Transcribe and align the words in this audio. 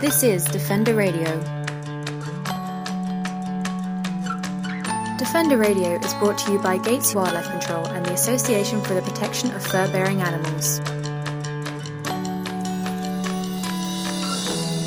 This 0.00 0.22
is 0.22 0.44
Defender 0.44 0.94
Radio. 0.94 1.24
Defender 5.18 5.56
Radio 5.56 5.98
is 5.98 6.14
brought 6.14 6.38
to 6.38 6.52
you 6.52 6.60
by 6.60 6.78
Gates 6.78 7.16
Wildlife 7.16 7.50
Control 7.50 7.84
and 7.88 8.06
the 8.06 8.12
Association 8.12 8.80
for 8.80 8.94
the 8.94 9.02
Protection 9.02 9.50
of 9.50 9.66
Fur-Bearing 9.66 10.20
Animals. 10.20 10.78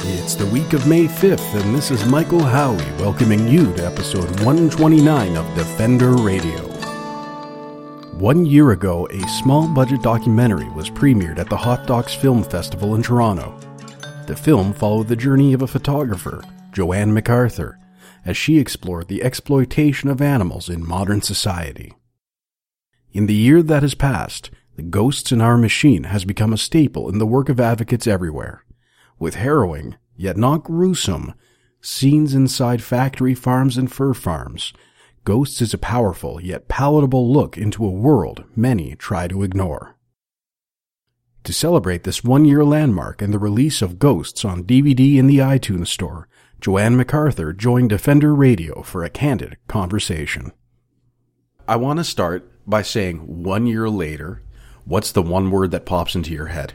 It's 0.07 0.35
the 0.35 0.49
week 0.53 0.71
of 0.71 0.87
May 0.87 1.07
5th, 1.07 1.61
and 1.61 1.75
this 1.75 1.91
is 1.91 2.05
Michael 2.05 2.43
Howie 2.43 2.77
welcoming 2.97 3.49
you 3.49 3.73
to 3.73 3.85
episode 3.85 4.29
129 4.45 5.35
of 5.35 5.55
Defender 5.55 6.13
Radio. 6.13 6.69
One 8.17 8.45
year 8.45 8.71
ago, 8.71 9.09
a 9.11 9.27
small 9.27 9.67
budget 9.67 10.01
documentary 10.03 10.69
was 10.69 10.89
premiered 10.89 11.37
at 11.37 11.49
the 11.49 11.57
Hot 11.57 11.85
Docs 11.85 12.13
Film 12.13 12.43
Festival 12.43 12.95
in 12.95 13.03
Toronto. 13.03 13.53
The 14.27 14.35
film 14.35 14.73
followed 14.73 15.07
the 15.07 15.15
journey 15.15 15.51
of 15.53 15.61
a 15.61 15.67
photographer, 15.67 16.43
Jo-Anne 16.71 17.13
McArthur, 17.13 17.77
as 18.23 18.37
she 18.37 18.59
explored 18.59 19.07
the 19.07 19.23
exploitation 19.23 20.09
of 20.09 20.21
animals 20.21 20.69
in 20.69 20.87
modern 20.87 21.21
society. 21.21 21.93
In 23.11 23.25
the 23.25 23.33
year 23.33 23.61
that 23.63 23.81
has 23.81 23.95
passed, 23.95 24.51
the 24.75 24.83
Ghosts 24.83 25.31
in 25.31 25.41
Our 25.41 25.57
Machine 25.57 26.05
has 26.05 26.23
become 26.23 26.53
a 26.53 26.57
staple 26.57 27.09
in 27.09 27.17
the 27.17 27.25
work 27.25 27.49
of 27.49 27.59
advocates 27.59 28.07
everywhere, 28.07 28.63
with 29.19 29.35
harrowing, 29.35 29.95
yet 30.15 30.37
not 30.37 30.63
gruesome, 30.63 31.33
scenes 31.81 32.33
inside 32.33 32.81
factory 32.81 33.35
farms 33.35 33.75
and 33.75 33.91
fur 33.91 34.13
farms. 34.13 34.71
Ghosts 35.25 35.61
is 35.61 35.73
a 35.73 35.77
powerful 35.77 36.41
yet 36.41 36.67
palatable 36.67 37.31
look 37.31 37.57
into 37.57 37.85
a 37.85 37.91
world 37.91 38.43
many 38.55 38.95
try 38.95 39.27
to 39.27 39.43
ignore. 39.43 39.97
To 41.45 41.53
celebrate 41.53 42.03
this 42.03 42.23
one 42.23 42.45
year 42.45 42.63
landmark 42.63 43.21
and 43.21 43.33
the 43.33 43.39
release 43.39 43.81
of 43.81 43.97
Ghosts 43.97 44.45
on 44.45 44.63
DVD 44.63 45.17
in 45.17 45.25
the 45.27 45.39
iTunes 45.39 45.87
Store, 45.87 46.27
Jo-Anne 46.59 46.95
McArthur 46.95 47.55
joined 47.57 47.89
Defender 47.89 48.35
Radio 48.35 48.83
for 48.83 49.03
a 49.03 49.09
candid 49.09 49.57
conversation. 49.67 50.51
I 51.67 51.77
want 51.77 51.97
to 51.97 52.03
start 52.03 52.47
by 52.67 52.83
saying 52.83 53.43
one 53.43 53.65
year 53.65 53.89
later, 53.89 54.43
what's 54.85 55.11
the 55.11 55.23
one 55.23 55.49
word 55.49 55.71
that 55.71 55.85
pops 55.87 56.13
into 56.13 56.31
your 56.31 56.47
head? 56.47 56.73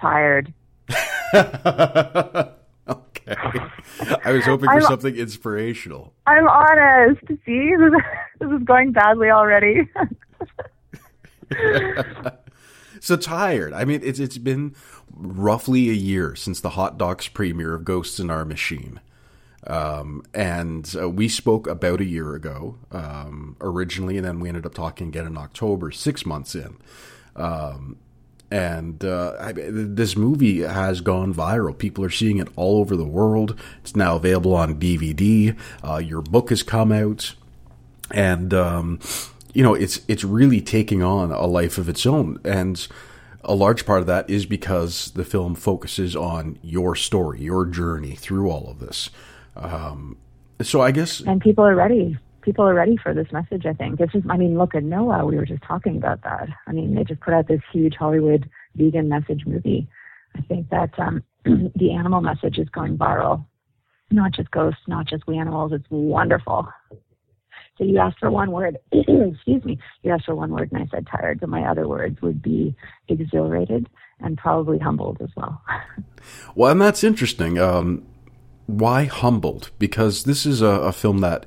Tired. 0.00 0.54
okay. 1.34 1.42
I 4.24 4.30
was 4.30 4.44
hoping 4.44 4.66
for 4.66 4.74
I'm- 4.74 4.82
something 4.82 5.16
inspirational. 5.16 6.14
I'm 6.28 6.46
honest. 6.46 7.20
See, 7.44 7.74
this 7.74 7.92
is, 7.92 7.94
this 8.38 8.50
is 8.52 8.62
going 8.64 8.92
badly 8.92 9.30
already. 9.30 9.88
So 13.06 13.16
tired. 13.16 13.72
I 13.72 13.84
mean, 13.84 14.00
it's 14.02 14.18
it's 14.18 14.36
been 14.36 14.74
roughly 15.14 15.90
a 15.90 15.92
year 15.92 16.34
since 16.34 16.58
the 16.60 16.70
Hot 16.70 16.98
Docs 16.98 17.28
premiere 17.28 17.72
of 17.72 17.84
Ghosts 17.84 18.18
in 18.18 18.30
Our 18.30 18.44
Machine. 18.44 18.98
Um, 19.64 20.24
and 20.34 20.92
uh, 21.00 21.08
we 21.08 21.28
spoke 21.28 21.68
about 21.68 22.00
a 22.00 22.04
year 22.04 22.34
ago 22.34 22.78
um, 22.90 23.54
originally, 23.60 24.16
and 24.16 24.26
then 24.26 24.40
we 24.40 24.48
ended 24.48 24.66
up 24.66 24.74
talking 24.74 25.06
again 25.06 25.24
in 25.24 25.36
October, 25.38 25.92
six 25.92 26.26
months 26.26 26.56
in. 26.56 26.78
Um, 27.36 27.96
and 28.50 29.04
uh, 29.04 29.36
I, 29.38 29.52
this 29.52 30.16
movie 30.16 30.62
has 30.62 31.00
gone 31.00 31.32
viral. 31.32 31.78
People 31.78 32.04
are 32.04 32.10
seeing 32.10 32.38
it 32.38 32.48
all 32.56 32.78
over 32.78 32.96
the 32.96 33.04
world. 33.04 33.56
It's 33.82 33.94
now 33.94 34.16
available 34.16 34.56
on 34.56 34.80
DVD. 34.80 35.56
Uh, 35.80 35.98
your 35.98 36.22
book 36.22 36.50
has 36.50 36.64
come 36.64 36.90
out, 36.90 37.36
and 38.10 38.52
um, 38.52 38.98
you 39.54 39.62
know 39.62 39.74
it's 39.74 40.00
it's 40.08 40.24
really 40.24 40.60
taking 40.60 41.02
on 41.02 41.30
a 41.32 41.46
life 41.46 41.78
of 41.78 41.88
its 41.88 42.06
own. 42.06 42.38
And 42.44 42.86
a 43.44 43.54
large 43.54 43.86
part 43.86 44.00
of 44.00 44.06
that 44.06 44.28
is 44.28 44.44
because 44.44 45.12
the 45.12 45.24
film 45.24 45.54
focuses 45.54 46.16
on 46.16 46.58
your 46.62 46.96
story, 46.96 47.42
your 47.42 47.64
journey 47.64 48.14
through 48.16 48.50
all 48.50 48.68
of 48.68 48.80
this. 48.80 49.10
Um, 49.54 50.18
so 50.60 50.80
I 50.80 50.90
guess 50.90 51.20
and 51.20 51.40
people 51.40 51.64
are 51.64 51.74
ready. 51.74 52.18
People 52.42 52.64
are 52.64 52.74
ready 52.74 52.96
for 52.96 53.12
this 53.12 53.30
message, 53.32 53.66
I 53.66 53.72
think. 53.72 54.00
It's 54.00 54.12
just, 54.12 54.26
I 54.30 54.36
mean, 54.36 54.56
look 54.56 54.76
at 54.76 54.84
Noah. 54.84 55.26
We 55.26 55.36
were 55.36 55.44
just 55.44 55.64
talking 55.64 55.96
about 55.96 56.22
that. 56.22 56.48
I 56.68 56.72
mean, 56.72 56.94
they 56.94 57.02
just 57.02 57.20
put 57.20 57.34
out 57.34 57.48
this 57.48 57.60
huge 57.72 57.94
Hollywood 57.96 58.48
vegan 58.76 59.08
message 59.08 59.44
movie. 59.46 59.88
I 60.36 60.42
think 60.42 60.68
that 60.70 60.90
um, 60.98 61.24
the 61.44 61.92
animal 61.92 62.20
message 62.20 62.58
is 62.58 62.68
going 62.68 62.96
viral. 62.96 63.44
Not 64.12 64.32
just 64.32 64.50
ghosts, 64.52 64.82
not 64.86 65.06
just 65.06 65.26
we 65.26 65.38
animals. 65.38 65.72
It's 65.72 65.86
wonderful. 65.90 66.68
So 67.78 67.84
you 67.84 67.98
asked 67.98 68.18
for 68.18 68.30
one 68.30 68.50
word. 68.52 68.78
Excuse 68.92 69.64
me. 69.64 69.78
You 70.02 70.12
asked 70.12 70.26
for 70.26 70.34
one 70.34 70.50
word, 70.50 70.72
and 70.72 70.82
I 70.82 70.86
said 70.90 71.06
tired. 71.06 71.40
But 71.40 71.50
my 71.50 71.62
other 71.62 71.88
words 71.88 72.20
would 72.22 72.42
be 72.42 72.74
exhilarated 73.08 73.88
and 74.20 74.38
probably 74.38 74.78
humbled 74.78 75.18
as 75.20 75.30
well. 75.36 75.60
Well, 76.56 76.72
and 76.72 76.80
that's 76.80 77.04
interesting. 77.04 77.56
Um, 77.56 78.04
why 78.66 79.04
humbled? 79.04 79.70
Because 79.78 80.24
this 80.24 80.44
is 80.44 80.60
a, 80.60 80.66
a 80.66 80.90
film 80.90 81.18
that, 81.18 81.46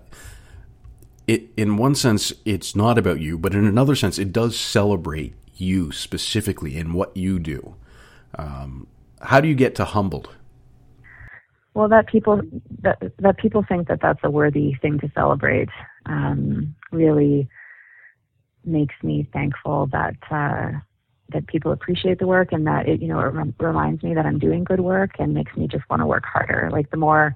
it 1.28 1.50
in 1.57 1.75
one 1.75 1.95
sense, 1.95 2.31
it's 2.46 2.78
not 2.78 2.97
about 2.97 3.19
you, 3.19 3.38
but 3.38 3.53
in 3.53 3.66
another 3.66 3.96
sense, 3.96 4.17
it 4.17 4.31
does 4.31 4.57
celebrate 4.57 5.34
you 5.56 5.91
specifically 5.91 6.78
in 6.78 6.94
what 6.94 7.16
you 7.17 7.40
do. 7.40 7.75
Um, 8.35 8.88
how 9.22 9.41
do 9.41 9.50
you 9.50 9.56
get 9.56 9.75
to 9.75 9.85
humbled? 9.85 10.29
Well, 11.73 11.90
that 11.90 12.07
people 12.07 12.41
that 12.81 13.00
that 13.19 13.38
people 13.38 13.63
think 13.67 13.88
that 13.90 14.00
that's 14.01 14.19
a 14.23 14.29
worthy 14.29 14.75
thing 14.81 15.00
to 15.00 15.11
celebrate 15.13 15.69
um, 16.05 16.75
really 16.91 17.47
makes 18.65 18.95
me 19.03 19.27
thankful 19.33 19.87
that 19.91 20.15
uh, 20.31 20.71
that 21.31 21.47
people 21.47 21.71
appreciate 21.71 22.19
the 22.19 22.27
work 22.27 22.51
and 22.51 22.65
that 22.67 22.87
it 22.87 23.01
you 23.01 23.07
know 23.07 23.19
it 23.19 23.33
rem- 23.33 23.55
reminds 23.59 24.03
me 24.03 24.13
that 24.13 24.25
I'm 24.25 24.39
doing 24.39 24.63
good 24.63 24.79
work 24.79 25.11
and 25.19 25.33
makes 25.33 25.55
me 25.55 25.67
just 25.67 25.89
want 25.89 26.01
to 26.01 26.05
work 26.05 26.23
harder. 26.25 26.69
Like 26.71 26.89
the 26.91 26.97
more 26.97 27.35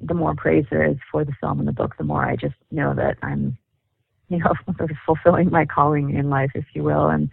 the 0.00 0.14
more 0.14 0.34
praise 0.34 0.64
there 0.70 0.84
is 0.84 0.96
for 1.10 1.24
the 1.24 1.32
film 1.40 1.58
and 1.58 1.68
the 1.68 1.72
book, 1.72 1.96
the 1.96 2.04
more 2.04 2.24
I 2.24 2.36
just 2.36 2.56
know 2.70 2.94
that 2.94 3.16
I'm 3.22 3.56
you 4.28 4.38
know 4.38 4.52
sort 4.78 4.90
of 4.90 4.96
fulfilling 5.06 5.50
my 5.50 5.64
calling 5.64 6.14
in 6.14 6.30
life, 6.30 6.50
if 6.54 6.66
you 6.74 6.82
will, 6.82 7.08
and 7.08 7.30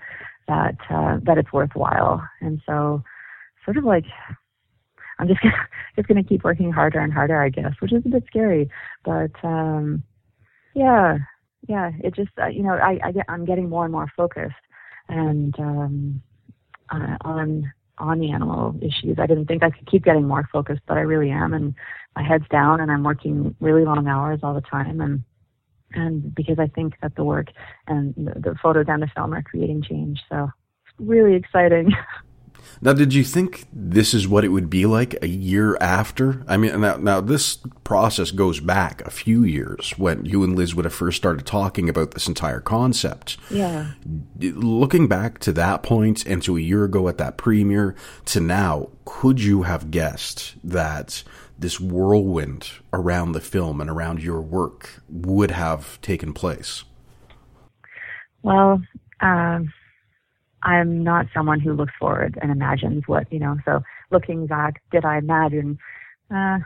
that 0.47 0.75
uh, 0.89 1.17
that 1.23 1.38
it's 1.38 1.53
worthwhile. 1.53 2.23
And 2.41 2.61
so, 2.66 3.03
sort 3.66 3.78
of 3.78 3.83
like 3.83 4.05
I'm 5.22 5.28
just 5.28 5.41
gonna, 5.41 5.55
just 5.95 6.07
going 6.07 6.22
to 6.22 6.28
keep 6.28 6.43
working 6.43 6.72
harder 6.72 6.99
and 6.99 7.13
harder, 7.13 7.41
I 7.41 7.49
guess, 7.49 7.73
which 7.79 7.93
is 7.93 8.03
a 8.05 8.09
bit 8.09 8.23
scary. 8.28 8.69
But 9.05 9.31
um, 9.43 10.03
yeah, 10.74 11.18
yeah, 11.68 11.92
it 12.04 12.16
just 12.16 12.32
uh, 12.42 12.48
you 12.48 12.64
know 12.64 12.74
I, 12.74 13.00
I 13.04 13.12
get 13.12 13.26
I'm 13.30 13.46
getting 13.46 13.70
more 13.70 13.86
and 13.86 13.92
more 13.92 14.12
focused 14.16 14.54
and 15.09 15.54
um, 15.59 16.22
uh, 16.90 17.18
on 17.22 17.72
on 17.98 18.20
the 18.20 18.32
animal 18.32 18.76
issues. 18.82 19.18
I 19.20 19.28
didn't 19.28 19.46
think 19.46 19.64
I 19.64 19.70
could 19.70 19.90
keep 19.90 20.04
getting 20.04 20.28
more 20.28 20.48
focused, 20.52 20.82
but 20.88 20.98
I 20.98 21.02
really 21.02 21.30
am, 21.30 21.54
and 21.54 21.76
my 22.16 22.24
head's 22.24 22.48
down, 22.50 22.82
and 22.82 22.92
I'm 22.92 23.04
working 23.04 23.56
really 23.59 23.86
long 23.86 24.08
hours 24.08 24.40
all 24.44 24.54
the 24.54 24.62
time, 24.62 25.02
and 25.02 25.24
and 25.94 26.34
because 26.34 26.58
I 26.58 26.68
think 26.68 26.94
that 27.02 27.16
the 27.16 27.24
work 27.24 27.48
and 27.88 28.14
the, 28.16 28.40
the 28.40 28.56
photos 28.62 28.86
and 28.88 29.02
the 29.02 29.09
film 29.16 29.34
are 29.34 29.44
creating 29.44 29.84
change, 29.84 30.22
so 30.30 30.50
it's 30.86 30.96
really 31.00 31.36
exciting. 31.36 31.92
Now, 32.81 32.94
did 32.94 33.13
you 33.13 33.23
think 33.23 33.66
this 33.72 34.13
is 34.13 34.27
what 34.27 34.44
it 34.44 34.49
would 34.49 34.69
be 34.69 34.85
like 34.85 35.16
a 35.22 35.27
year 35.27 35.77
after? 35.79 36.44
I 36.47 36.57
mean, 36.57 36.81
now, 36.81 36.97
now 36.97 37.22
this 37.22 37.57
process 37.83 38.31
goes 38.31 38.59
back 38.59 39.01
a 39.01 39.11
few 39.11 39.44
years 39.44 39.94
when 39.97 40.25
you 40.25 40.44
and 40.44 40.55
Liz 40.55 40.73
would 40.73 40.85
have 40.85 40.94
first 40.94 41.17
started 41.17 41.45
talking 41.45 41.89
about 41.89 42.11
this 42.11 42.27
entire 42.27 42.59
concept. 42.59 43.38
yeah. 43.49 43.91
Looking 44.39 45.07
back 45.07 45.39
to 45.39 45.53
that 45.53 45.83
point 45.83 46.25
and 46.25 46.41
to 46.44 46.57
a 46.57 46.61
year 46.61 46.83
ago 46.83 47.07
at 47.07 47.17
that 47.19 47.38
premiere 47.38 47.95
to 48.25 48.39
now, 48.39 48.89
could 49.05 49.41
you 49.41 49.63
have 49.63 49.91
guessed 49.91 50.55
that 50.63 51.23
this 51.59 51.79
whirlwind 51.79 52.72
around 52.91 53.33
the 53.33 53.41
film 53.41 53.79
and 53.79 53.89
around 53.89 54.23
your 54.23 54.41
work 54.41 55.01
would 55.07 55.51
have 55.51 56.01
taken 56.01 56.33
place? 56.33 56.83
Well, 58.41 58.81
um, 59.19 59.72
I'm 60.63 61.03
not 61.03 61.27
someone 61.33 61.59
who 61.59 61.73
looks 61.73 61.93
forward 61.99 62.37
and 62.41 62.52
imagines 62.52 63.03
what, 63.08 63.31
you 63.31 63.40
know, 63.40 63.58
so 63.66 63.81
looking 64.11 64.47
back, 64.47 64.81
did 64.91 65.05
I 65.05 65.17
imagine? 65.17 65.78
Uh, 66.29 66.59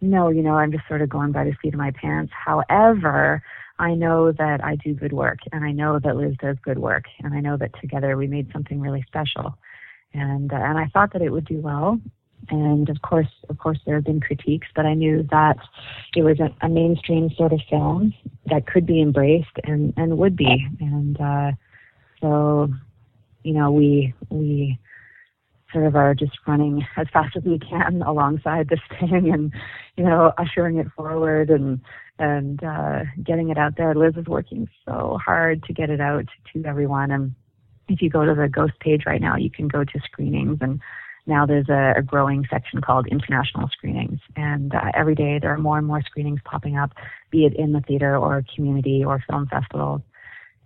no, 0.00 0.28
you 0.30 0.42
know, 0.42 0.54
I'm 0.54 0.72
just 0.72 0.86
sort 0.88 1.02
of 1.02 1.08
going 1.08 1.32
by 1.32 1.44
the 1.44 1.54
seat 1.62 1.74
of 1.74 1.78
my 1.78 1.90
pants. 1.90 2.32
However, 2.32 3.42
I 3.78 3.94
know 3.94 4.32
that 4.32 4.64
I 4.64 4.76
do 4.76 4.94
good 4.94 5.12
work 5.12 5.38
and 5.52 5.64
I 5.64 5.72
know 5.72 5.98
that 6.02 6.16
Liz 6.16 6.34
does 6.40 6.56
good 6.62 6.78
work 6.78 7.04
and 7.22 7.34
I 7.34 7.40
know 7.40 7.56
that 7.56 7.78
together 7.80 8.16
we 8.16 8.26
made 8.26 8.50
something 8.52 8.80
really 8.80 9.04
special. 9.06 9.56
And, 10.14 10.52
uh, 10.52 10.56
and 10.56 10.78
I 10.78 10.86
thought 10.86 11.12
that 11.12 11.22
it 11.22 11.30
would 11.30 11.46
do 11.46 11.60
well. 11.60 12.00
And 12.50 12.88
of 12.88 13.02
course, 13.02 13.28
of 13.50 13.58
course, 13.58 13.78
there 13.84 13.96
have 13.96 14.04
been 14.04 14.20
critiques, 14.20 14.68
but 14.74 14.86
I 14.86 14.94
knew 14.94 15.22
that 15.30 15.58
it 16.16 16.22
was 16.22 16.40
a, 16.40 16.48
a 16.64 16.68
mainstream 16.68 17.30
sort 17.36 17.52
of 17.52 17.60
film 17.68 18.14
that 18.46 18.66
could 18.66 18.86
be 18.86 19.02
embraced 19.02 19.58
and, 19.64 19.92
and 19.96 20.16
would 20.16 20.36
be. 20.36 20.66
And, 20.80 21.20
uh, 21.20 21.52
so, 22.20 22.68
you 23.42 23.54
know, 23.54 23.70
we, 23.70 24.14
we 24.30 24.78
sort 25.72 25.86
of 25.86 25.96
are 25.96 26.14
just 26.14 26.32
running 26.46 26.86
as 26.96 27.06
fast 27.12 27.36
as 27.36 27.44
we 27.44 27.58
can 27.58 28.02
alongside 28.06 28.68
this 28.68 28.80
thing 28.98 29.30
and, 29.32 29.52
you 29.96 30.04
know, 30.04 30.32
ushering 30.38 30.78
it 30.78 30.86
forward 30.96 31.50
and, 31.50 31.80
and, 32.18 32.62
uh, 32.64 33.00
getting 33.22 33.50
it 33.50 33.58
out 33.58 33.76
there. 33.76 33.94
Liz 33.94 34.14
is 34.16 34.26
working 34.26 34.68
so 34.86 35.18
hard 35.24 35.62
to 35.64 35.72
get 35.72 35.90
it 35.90 36.00
out 36.00 36.26
to 36.52 36.64
everyone. 36.64 37.10
And 37.10 37.34
if 37.88 38.02
you 38.02 38.10
go 38.10 38.24
to 38.24 38.34
the 38.34 38.48
ghost 38.48 38.78
page 38.80 39.02
right 39.06 39.20
now, 39.20 39.36
you 39.36 39.50
can 39.50 39.68
go 39.68 39.84
to 39.84 40.00
screenings 40.10 40.58
and, 40.60 40.80
now 41.28 41.44
there's 41.44 41.68
a, 41.68 41.92
a 41.98 42.02
growing 42.02 42.46
section 42.50 42.80
called 42.80 43.06
international 43.06 43.68
screenings, 43.68 44.18
and 44.34 44.74
uh, 44.74 44.90
every 44.94 45.14
day 45.14 45.38
there 45.38 45.52
are 45.52 45.58
more 45.58 45.76
and 45.76 45.86
more 45.86 46.00
screenings 46.00 46.40
popping 46.44 46.78
up, 46.78 46.92
be 47.30 47.44
it 47.44 47.54
in 47.54 47.72
the 47.72 47.82
theater 47.82 48.16
or 48.16 48.42
community 48.56 49.04
or 49.04 49.22
film 49.28 49.46
festivals, 49.46 50.00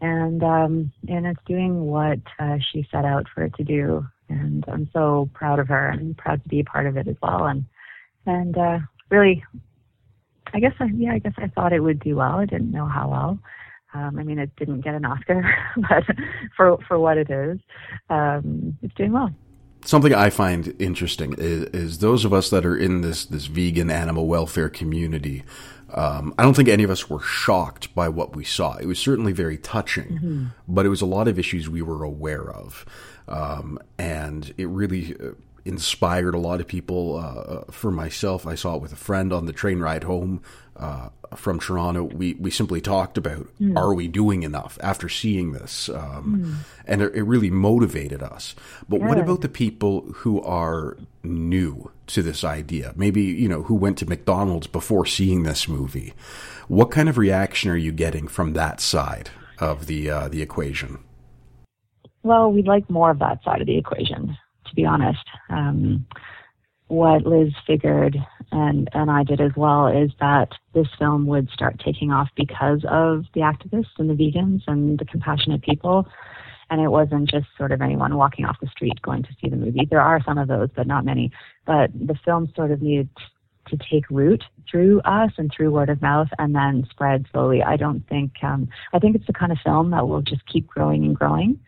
and 0.02 0.42
um, 0.42 0.92
and 1.08 1.26
it's 1.26 1.40
doing 1.46 1.86
what 1.86 2.18
uh, 2.38 2.58
she 2.70 2.86
set 2.90 3.04
out 3.04 3.26
for 3.32 3.44
it 3.44 3.54
to 3.54 3.64
do, 3.64 4.04
and 4.28 4.64
I'm 4.68 4.90
so 4.92 5.30
proud 5.32 5.60
of 5.60 5.68
her 5.68 5.88
and 5.88 6.18
proud 6.18 6.42
to 6.42 6.48
be 6.48 6.60
a 6.60 6.64
part 6.64 6.86
of 6.86 6.96
it 6.96 7.06
as 7.06 7.16
well, 7.22 7.46
and 7.46 7.64
and 8.26 8.58
uh, 8.58 8.78
really, 9.10 9.44
I 10.52 10.58
guess 10.58 10.74
I, 10.80 10.86
yeah, 10.86 11.12
I 11.12 11.20
guess 11.20 11.34
I 11.38 11.46
thought 11.46 11.72
it 11.72 11.80
would 11.80 12.00
do 12.00 12.16
well. 12.16 12.40
I 12.40 12.46
didn't 12.46 12.72
know 12.72 12.86
how 12.86 13.08
well. 13.08 13.38
Um, 13.94 14.18
I 14.18 14.24
mean, 14.24 14.38
it 14.38 14.54
didn't 14.56 14.80
get 14.80 14.94
an 14.94 15.04
Oscar, 15.04 15.48
but 15.88 16.04
for 16.56 16.78
for 16.88 16.98
what 16.98 17.16
it 17.16 17.30
is, 17.30 17.60
um, 18.10 18.76
it's 18.82 18.94
doing 18.94 19.12
well. 19.12 19.30
Something 19.84 20.14
I 20.14 20.30
find 20.30 20.80
interesting 20.80 21.34
is, 21.38 21.64
is, 21.70 21.98
those 21.98 22.24
of 22.24 22.32
us 22.32 22.50
that 22.50 22.64
are 22.64 22.76
in 22.76 23.00
this 23.00 23.24
this 23.24 23.46
vegan 23.46 23.90
animal 23.90 24.26
welfare 24.26 24.68
community. 24.68 25.44
Um, 25.94 26.34
I 26.38 26.42
don't 26.42 26.54
think 26.54 26.68
any 26.68 26.84
of 26.84 26.90
us 26.90 27.10
were 27.10 27.20
shocked 27.20 27.94
by 27.94 28.08
what 28.08 28.34
we 28.34 28.44
saw. 28.44 28.76
It 28.76 28.86
was 28.86 28.98
certainly 28.98 29.32
very 29.32 29.58
touching, 29.58 30.08
mm-hmm. 30.08 30.44
but 30.66 30.86
it 30.86 30.88
was 30.88 31.02
a 31.02 31.06
lot 31.06 31.28
of 31.28 31.38
issues 31.38 31.68
we 31.68 31.82
were 31.82 32.02
aware 32.02 32.50
of, 32.50 32.84
um, 33.28 33.78
and 33.98 34.54
it 34.56 34.68
really 34.68 35.14
uh, 35.14 35.32
inspired 35.64 36.34
a 36.34 36.38
lot 36.38 36.60
of 36.60 36.66
people. 36.66 37.16
Uh, 37.16 37.40
uh, 37.40 37.64
for 37.70 37.90
myself, 37.90 38.46
I 38.46 38.54
saw 38.54 38.76
it 38.76 38.82
with 38.82 38.92
a 38.92 38.96
friend 38.96 39.32
on 39.32 39.46
the 39.46 39.52
train 39.52 39.80
ride 39.80 40.04
home 40.04 40.42
uh, 40.76 41.08
from 41.34 41.58
Toronto. 41.58 42.04
We 42.04 42.34
we 42.34 42.50
simply 42.50 42.80
talked 42.80 43.18
about 43.18 43.48
mm. 43.60 43.76
are 43.76 43.94
we 43.94 44.08
doing 44.08 44.42
enough 44.42 44.78
after 44.82 45.08
seeing 45.08 45.52
this, 45.52 45.88
um, 45.88 46.64
mm. 46.64 46.82
and 46.86 47.02
it, 47.02 47.14
it, 47.14 47.22
really 47.22 47.50
motivated 47.50 48.22
us. 48.22 48.54
But 48.88 49.00
what 49.00 49.18
about 49.18 49.40
the 49.40 49.48
people 49.48 50.02
who 50.16 50.40
are 50.42 50.96
new 51.22 51.90
to 52.08 52.22
this 52.22 52.44
idea? 52.44 52.92
Maybe 52.96 53.22
you 53.22 53.48
know 53.48 53.62
who 53.64 53.74
went 53.74 53.98
to 53.98 54.06
McDonald's 54.06 54.66
before 54.66 55.06
seeing 55.06 55.42
this 55.42 55.68
movie. 55.68 56.14
What 56.68 56.90
kind 56.90 57.08
of 57.08 57.18
reaction 57.18 57.70
are 57.70 57.76
you 57.76 57.92
getting 57.92 58.28
from 58.28 58.52
that 58.54 58.80
side 58.80 59.30
of 59.58 59.86
the 59.86 60.10
uh, 60.10 60.28
the 60.28 60.42
equation? 60.42 60.98
Well, 62.22 62.52
we'd 62.52 62.68
like 62.68 62.88
more 62.88 63.10
of 63.10 63.18
that 63.18 63.42
side 63.42 63.60
of 63.60 63.66
the 63.66 63.76
equation 63.76 64.36
to 64.72 64.74
be 64.74 64.86
honest. 64.86 65.24
Um, 65.50 66.06
what 66.88 67.26
Liz 67.26 67.52
figured, 67.66 68.16
and, 68.52 68.88
and 68.92 69.10
I 69.10 69.24
did 69.24 69.40
as 69.40 69.52
well, 69.56 69.88
is 69.88 70.10
that 70.20 70.50
this 70.74 70.86
film 70.98 71.26
would 71.26 71.48
start 71.50 71.80
taking 71.84 72.12
off 72.12 72.28
because 72.36 72.84
of 72.88 73.24
the 73.34 73.40
activists 73.40 73.98
and 73.98 74.10
the 74.10 74.14
vegans 74.14 74.62
and 74.66 74.98
the 74.98 75.06
compassionate 75.06 75.62
people. 75.62 76.06
And 76.70 76.80
it 76.80 76.88
wasn't 76.88 77.30
just 77.30 77.46
sort 77.58 77.72
of 77.72 77.82
anyone 77.82 78.16
walking 78.16 78.44
off 78.44 78.60
the 78.60 78.68
street 78.68 79.00
going 79.02 79.22
to 79.24 79.28
see 79.40 79.48
the 79.48 79.56
movie. 79.56 79.86
There 79.90 80.00
are 80.00 80.22
some 80.24 80.38
of 80.38 80.48
those, 80.48 80.68
but 80.74 80.86
not 80.86 81.04
many. 81.04 81.30
But 81.66 81.90
the 81.94 82.18
film 82.24 82.52
sort 82.54 82.70
of 82.70 82.80
needed 82.82 83.08
to 83.68 83.76
take 83.90 84.08
root 84.10 84.42
through 84.70 85.00
us 85.00 85.30
and 85.38 85.50
through 85.54 85.70
word 85.70 85.88
of 85.88 86.02
mouth 86.02 86.28
and 86.38 86.54
then 86.54 86.86
spread 86.90 87.26
slowly. 87.32 87.62
I 87.62 87.76
don't 87.76 88.06
think, 88.08 88.32
um, 88.42 88.68
I 88.92 88.98
think 88.98 89.16
it's 89.16 89.26
the 89.26 89.32
kind 89.32 89.52
of 89.52 89.58
film 89.64 89.90
that 89.90 90.06
will 90.08 90.22
just 90.22 90.46
keep 90.46 90.66
growing 90.66 91.04
and 91.04 91.16
growing 91.16 91.58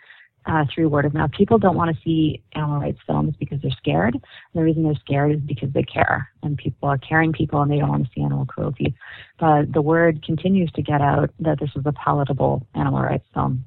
uh, 0.46 0.64
through 0.72 0.88
word 0.88 1.04
of 1.04 1.14
mouth. 1.14 1.30
People 1.32 1.58
don't 1.58 1.76
want 1.76 1.94
to 1.94 2.02
see 2.02 2.42
animal 2.52 2.80
rights 2.80 3.00
films 3.06 3.34
because 3.38 3.60
they're 3.62 3.70
scared. 3.72 4.14
And 4.14 4.22
the 4.54 4.62
reason 4.62 4.82
they're 4.82 4.94
scared 4.96 5.32
is 5.32 5.40
because 5.40 5.72
they 5.72 5.82
care, 5.82 6.28
and 6.42 6.56
people 6.56 6.88
are 6.88 6.98
caring 6.98 7.32
people, 7.32 7.62
and 7.62 7.70
they 7.70 7.78
don't 7.78 7.88
want 7.88 8.04
to 8.04 8.10
see 8.14 8.22
animal 8.22 8.46
cruelty. 8.46 8.94
But 9.38 9.72
the 9.72 9.82
word 9.82 10.24
continues 10.24 10.70
to 10.72 10.82
get 10.82 11.00
out 11.00 11.30
that 11.40 11.60
this 11.60 11.70
is 11.76 11.82
a 11.86 11.92
palatable 11.92 12.66
animal 12.74 13.00
rights 13.00 13.26
film. 13.32 13.64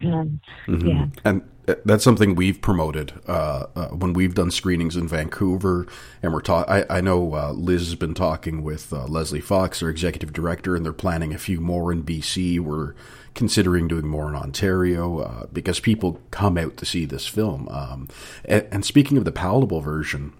And, 0.00 0.40
mm-hmm. 0.66 0.86
Yeah, 0.86 1.06
and 1.24 1.42
uh, 1.66 1.76
that's 1.84 2.04
something 2.04 2.34
we've 2.34 2.60
promoted 2.60 3.14
uh, 3.26 3.66
uh, 3.74 3.88
when 3.88 4.12
we've 4.12 4.34
done 4.34 4.50
screenings 4.50 4.96
in 4.96 5.08
Vancouver, 5.08 5.86
and 6.22 6.32
we're 6.32 6.42
talking. 6.42 6.84
I 6.90 7.00
know 7.00 7.34
uh, 7.34 7.52
Liz 7.52 7.82
has 7.82 7.94
been 7.94 8.12
talking 8.12 8.62
with 8.62 8.92
uh, 8.92 9.06
Lesley 9.06 9.40
Fox, 9.40 9.82
our 9.82 9.88
executive 9.88 10.32
director, 10.32 10.76
and 10.76 10.84
they're 10.84 10.92
planning 10.92 11.32
a 11.32 11.38
few 11.38 11.60
more 11.60 11.90
in 11.90 12.02
BC. 12.02 12.60
We're 12.60 12.94
considering 13.34 13.88
doing 13.88 14.06
more 14.06 14.28
in 14.28 14.36
Ontario 14.36 15.18
uh, 15.18 15.46
because 15.52 15.80
people 15.80 16.20
come 16.30 16.56
out 16.56 16.76
to 16.76 16.86
see 16.86 17.04
this 17.04 17.26
film. 17.26 17.68
Um, 17.68 18.08
and, 18.44 18.66
and, 18.70 18.84
speaking 18.84 19.18
of 19.18 19.24
the 19.24 19.32
palatable 19.32 19.80
version, 19.80 20.32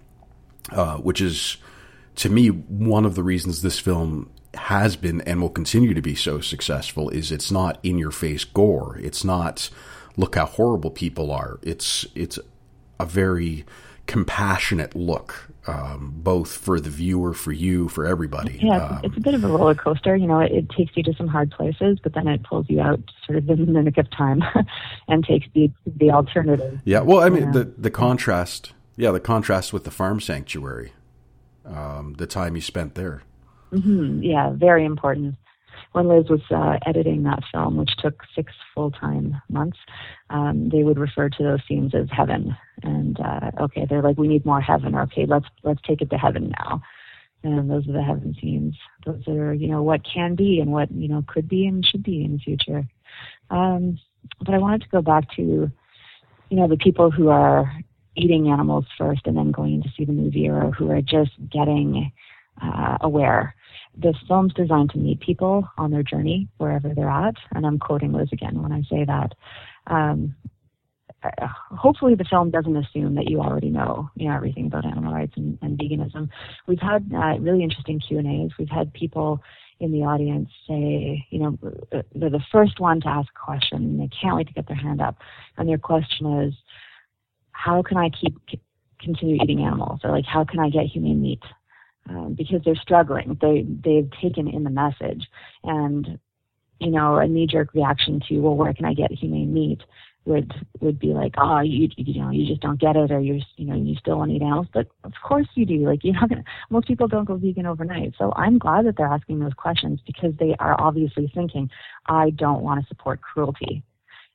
uh, 0.71 0.97
which 0.97 1.21
is 1.21 1.57
to 2.15 2.29
me 2.29 2.47
one 2.47 3.05
of 3.05 3.15
the 3.15 3.23
reasons 3.23 3.61
this 3.61 3.79
film 3.79 4.29
has 4.53 4.95
been 4.95 5.21
and 5.21 5.41
will 5.41 5.49
continue 5.49 5.93
to 5.93 6.01
be 6.01 6.15
so 6.15 6.39
successful, 6.39 7.09
is 7.09 7.31
it's 7.31 7.51
not 7.51 7.79
in 7.83 7.97
your 7.97 8.11
face 8.11 8.45
gore. 8.45 8.97
It's 8.99 9.23
not 9.23 9.69
look 10.17 10.35
how 10.35 10.45
horrible 10.45 10.91
people 10.91 11.31
are. 11.31 11.59
It's 11.61 12.05
it's 12.15 12.39
a 12.99 13.05
very 13.05 13.65
compassionate 14.07 14.95
look, 14.95 15.49
um, 15.67 16.13
both 16.17 16.55
for 16.55 16.79
the 16.79 16.89
viewer, 16.89 17.33
for 17.33 17.51
you, 17.51 17.89
for 17.89 18.05
everybody. 18.05 18.59
Yeah, 18.61 18.85
um, 18.85 19.01
it's 19.03 19.17
a 19.17 19.19
bit 19.19 19.33
of 19.33 19.43
a 19.43 19.47
roller 19.47 19.75
coaster. 19.75 20.15
You 20.15 20.27
know, 20.27 20.39
it, 20.39 20.51
it, 20.51 20.69
takes 20.69 20.95
you 20.95 21.03
to 21.03 21.13
some 21.15 21.27
hard 21.27 21.51
places, 21.51 21.97
but 22.01 22.13
then 22.13 22.27
it 22.27 22.43
pulls 22.43 22.69
you 22.69 22.81
out 22.81 22.99
sort 23.25 23.37
of 23.39 23.49
in 23.49 23.73
the 23.73 23.81
nick 23.81 23.97
of 23.97 24.09
time 24.11 24.43
and 25.07 25.25
takes 25.25 25.47
the 25.53 25.71
the 25.97 26.11
alternative. 26.11 26.79
Yeah, 26.85 27.01
well, 27.01 27.21
I 27.21 27.29
mean, 27.29 27.51
the 27.51 27.63
the 27.63 27.91
contrast. 27.91 28.73
Yeah, 28.97 29.11
the 29.11 29.19
contrast 29.19 29.73
with 29.73 29.83
the 29.83 29.91
farm 29.91 30.21
sanctuary, 30.21 30.93
um, 31.65 32.13
the 32.13 32.27
time 32.27 32.55
you 32.55 32.61
spent 32.61 32.95
there. 32.95 33.23
Mm-hmm. 33.73 34.23
Yeah, 34.23 34.51
very 34.51 34.85
important 34.85 35.35
when 35.95 36.09
Liz 36.09 36.25
was 36.29 36.41
uh, 36.51 36.77
editing 36.85 37.23
that 37.23 37.41
film, 37.53 37.77
which 37.77 37.95
took 37.97 38.21
six 38.35 38.51
full 38.73 38.91
time 38.91 39.41
months, 39.49 39.77
um, 40.29 40.67
they 40.69 40.83
would 40.83 40.99
refer 40.99 41.29
to 41.29 41.43
those 41.43 41.61
scenes 41.67 41.95
as 41.95 42.07
heaven. 42.11 42.55
And 42.83 43.17
uh, 43.19 43.51
okay, 43.61 43.85
they're 43.89 44.01
like, 44.01 44.17
we 44.17 44.27
need 44.27 44.45
more 44.45 44.59
heaven. 44.59 44.93
Okay, 44.93 45.25
let's 45.25 45.45
let's 45.63 45.81
take 45.87 46.01
it 46.01 46.09
to 46.09 46.17
heaven 46.17 46.53
now. 46.59 46.81
And 47.43 47.71
those 47.71 47.87
are 47.87 47.93
the 47.93 48.03
heaven 48.03 48.35
scenes. 48.41 48.75
Those 49.05 49.25
are 49.29 49.53
you 49.53 49.69
know 49.69 49.83
what 49.83 50.01
can 50.03 50.35
be 50.35 50.59
and 50.59 50.71
what 50.71 50.91
you 50.91 51.07
know 51.07 51.23
could 51.27 51.47
be 51.47 51.65
and 51.65 51.85
should 51.85 52.03
be 52.03 52.25
in 52.25 52.33
the 52.33 52.39
future. 52.39 52.83
Um, 53.49 53.97
but 54.39 54.53
I 54.53 54.57
wanted 54.57 54.81
to 54.81 54.89
go 54.89 55.01
back 55.01 55.33
to 55.37 55.41
you 56.49 56.57
know 56.57 56.67
the 56.67 56.77
people 56.77 57.09
who 57.09 57.29
are 57.29 57.71
eating 58.17 58.49
animals 58.49 58.85
first 58.97 59.21
and 59.25 59.37
then 59.37 59.51
going 59.51 59.81
to 59.83 59.89
see 59.97 60.03
the 60.03 60.11
movie, 60.11 60.49
or 60.49 60.71
who 60.71 60.91
are 60.91 61.01
just 61.01 61.31
getting 61.49 62.11
uh, 62.61 62.97
aware 63.01 63.55
this 63.97 64.15
film's 64.27 64.53
designed 64.53 64.89
to 64.91 64.97
meet 64.97 65.19
people 65.19 65.67
on 65.77 65.91
their 65.91 66.03
journey 66.03 66.47
wherever 66.57 66.93
they're 66.93 67.09
at. 67.09 67.35
And 67.53 67.65
I'm 67.65 67.79
quoting 67.79 68.11
Liz 68.11 68.29
again 68.31 68.61
when 68.61 68.71
I 68.71 68.81
say 68.89 69.05
that. 69.05 69.33
Um, 69.87 70.35
uh, 71.23 71.47
hopefully 71.71 72.15
the 72.15 72.25
film 72.25 72.51
doesn't 72.51 72.75
assume 72.75 73.15
that 73.15 73.29
you 73.29 73.39
already 73.39 73.69
know, 73.69 74.09
you 74.15 74.27
know 74.27 74.35
everything 74.35 74.67
about 74.67 74.85
animal 74.85 75.13
rights 75.13 75.33
and, 75.37 75.57
and 75.61 75.77
veganism. 75.79 76.29
We've 76.67 76.79
had 76.79 77.09
uh, 77.15 77.39
really 77.39 77.63
interesting 77.63 77.99
Q 77.99 78.19
and 78.19 78.27
A's. 78.27 78.51
We've 78.59 78.69
had 78.69 78.93
people 78.93 79.41
in 79.79 79.91
the 79.91 80.03
audience 80.03 80.49
say, 80.67 81.25
you 81.29 81.39
know, 81.39 81.57
they're 82.13 82.29
the 82.29 82.43
first 82.51 82.79
one 82.79 83.01
to 83.01 83.07
ask 83.07 83.29
a 83.29 83.45
question 83.45 83.77
and 83.77 83.99
they 83.99 84.09
can't 84.21 84.35
wait 84.35 84.47
to 84.47 84.53
get 84.53 84.67
their 84.67 84.77
hand 84.77 85.01
up. 85.01 85.17
And 85.57 85.67
their 85.67 85.77
question 85.77 86.43
is, 86.43 86.53
how 87.51 87.81
can 87.81 87.97
I 87.97 88.09
keep 88.09 88.37
continue 89.01 89.37
eating 89.41 89.63
animals? 89.63 90.01
Or 90.03 90.11
like, 90.11 90.25
how 90.25 90.45
can 90.45 90.59
I 90.59 90.69
get 90.69 90.85
humane 90.85 91.21
meat? 91.21 91.43
Um, 92.09 92.35
because 92.37 92.61
they're 92.63 92.75
struggling. 92.75 93.37
They 93.41 93.65
they've 93.83 94.09
taken 94.21 94.47
in 94.47 94.63
the 94.63 94.69
message, 94.69 95.27
and 95.63 96.19
you 96.79 96.91
know 96.91 97.17
a 97.17 97.27
knee 97.27 97.47
jerk 97.47 97.73
reaction 97.73 98.21
to 98.27 98.39
well, 98.39 98.55
where 98.55 98.73
can 98.73 98.85
I 98.85 98.93
get 98.93 99.11
humane 99.11 99.53
meat? 99.53 99.81
Would 100.25 100.53
would 100.81 100.99
be 100.99 101.13
like, 101.13 101.35
oh, 101.37 101.59
you 101.59 101.89
you 101.97 102.21
know 102.21 102.31
you 102.31 102.47
just 102.47 102.61
don't 102.61 102.79
get 102.79 102.95
it, 102.95 103.11
or 103.11 103.19
you're 103.19 103.39
you 103.57 103.65
know 103.65 103.75
you 103.75 103.95
still 103.95 104.17
want 104.17 104.31
to 104.31 104.35
eat 104.35 104.41
animals. 104.41 104.67
But 104.73 104.87
of 105.03 105.13
course 105.23 105.47
you 105.55 105.65
do. 105.65 105.85
Like 105.87 106.03
you're 106.03 106.15
not 106.15 106.29
gonna. 106.29 106.43
Most 106.69 106.87
people 106.87 107.07
don't 107.07 107.25
go 107.25 107.37
vegan 107.37 107.65
overnight. 107.65 108.13
So 108.17 108.33
I'm 108.35 108.57
glad 108.57 108.85
that 108.85 108.97
they're 108.97 109.07
asking 109.07 109.39
those 109.39 109.53
questions 109.53 109.99
because 110.05 110.33
they 110.39 110.55
are 110.59 110.79
obviously 110.79 111.31
thinking, 111.33 111.69
I 112.07 112.31
don't 112.31 112.63
want 112.63 112.81
to 112.81 112.87
support 112.87 113.21
cruelty 113.21 113.83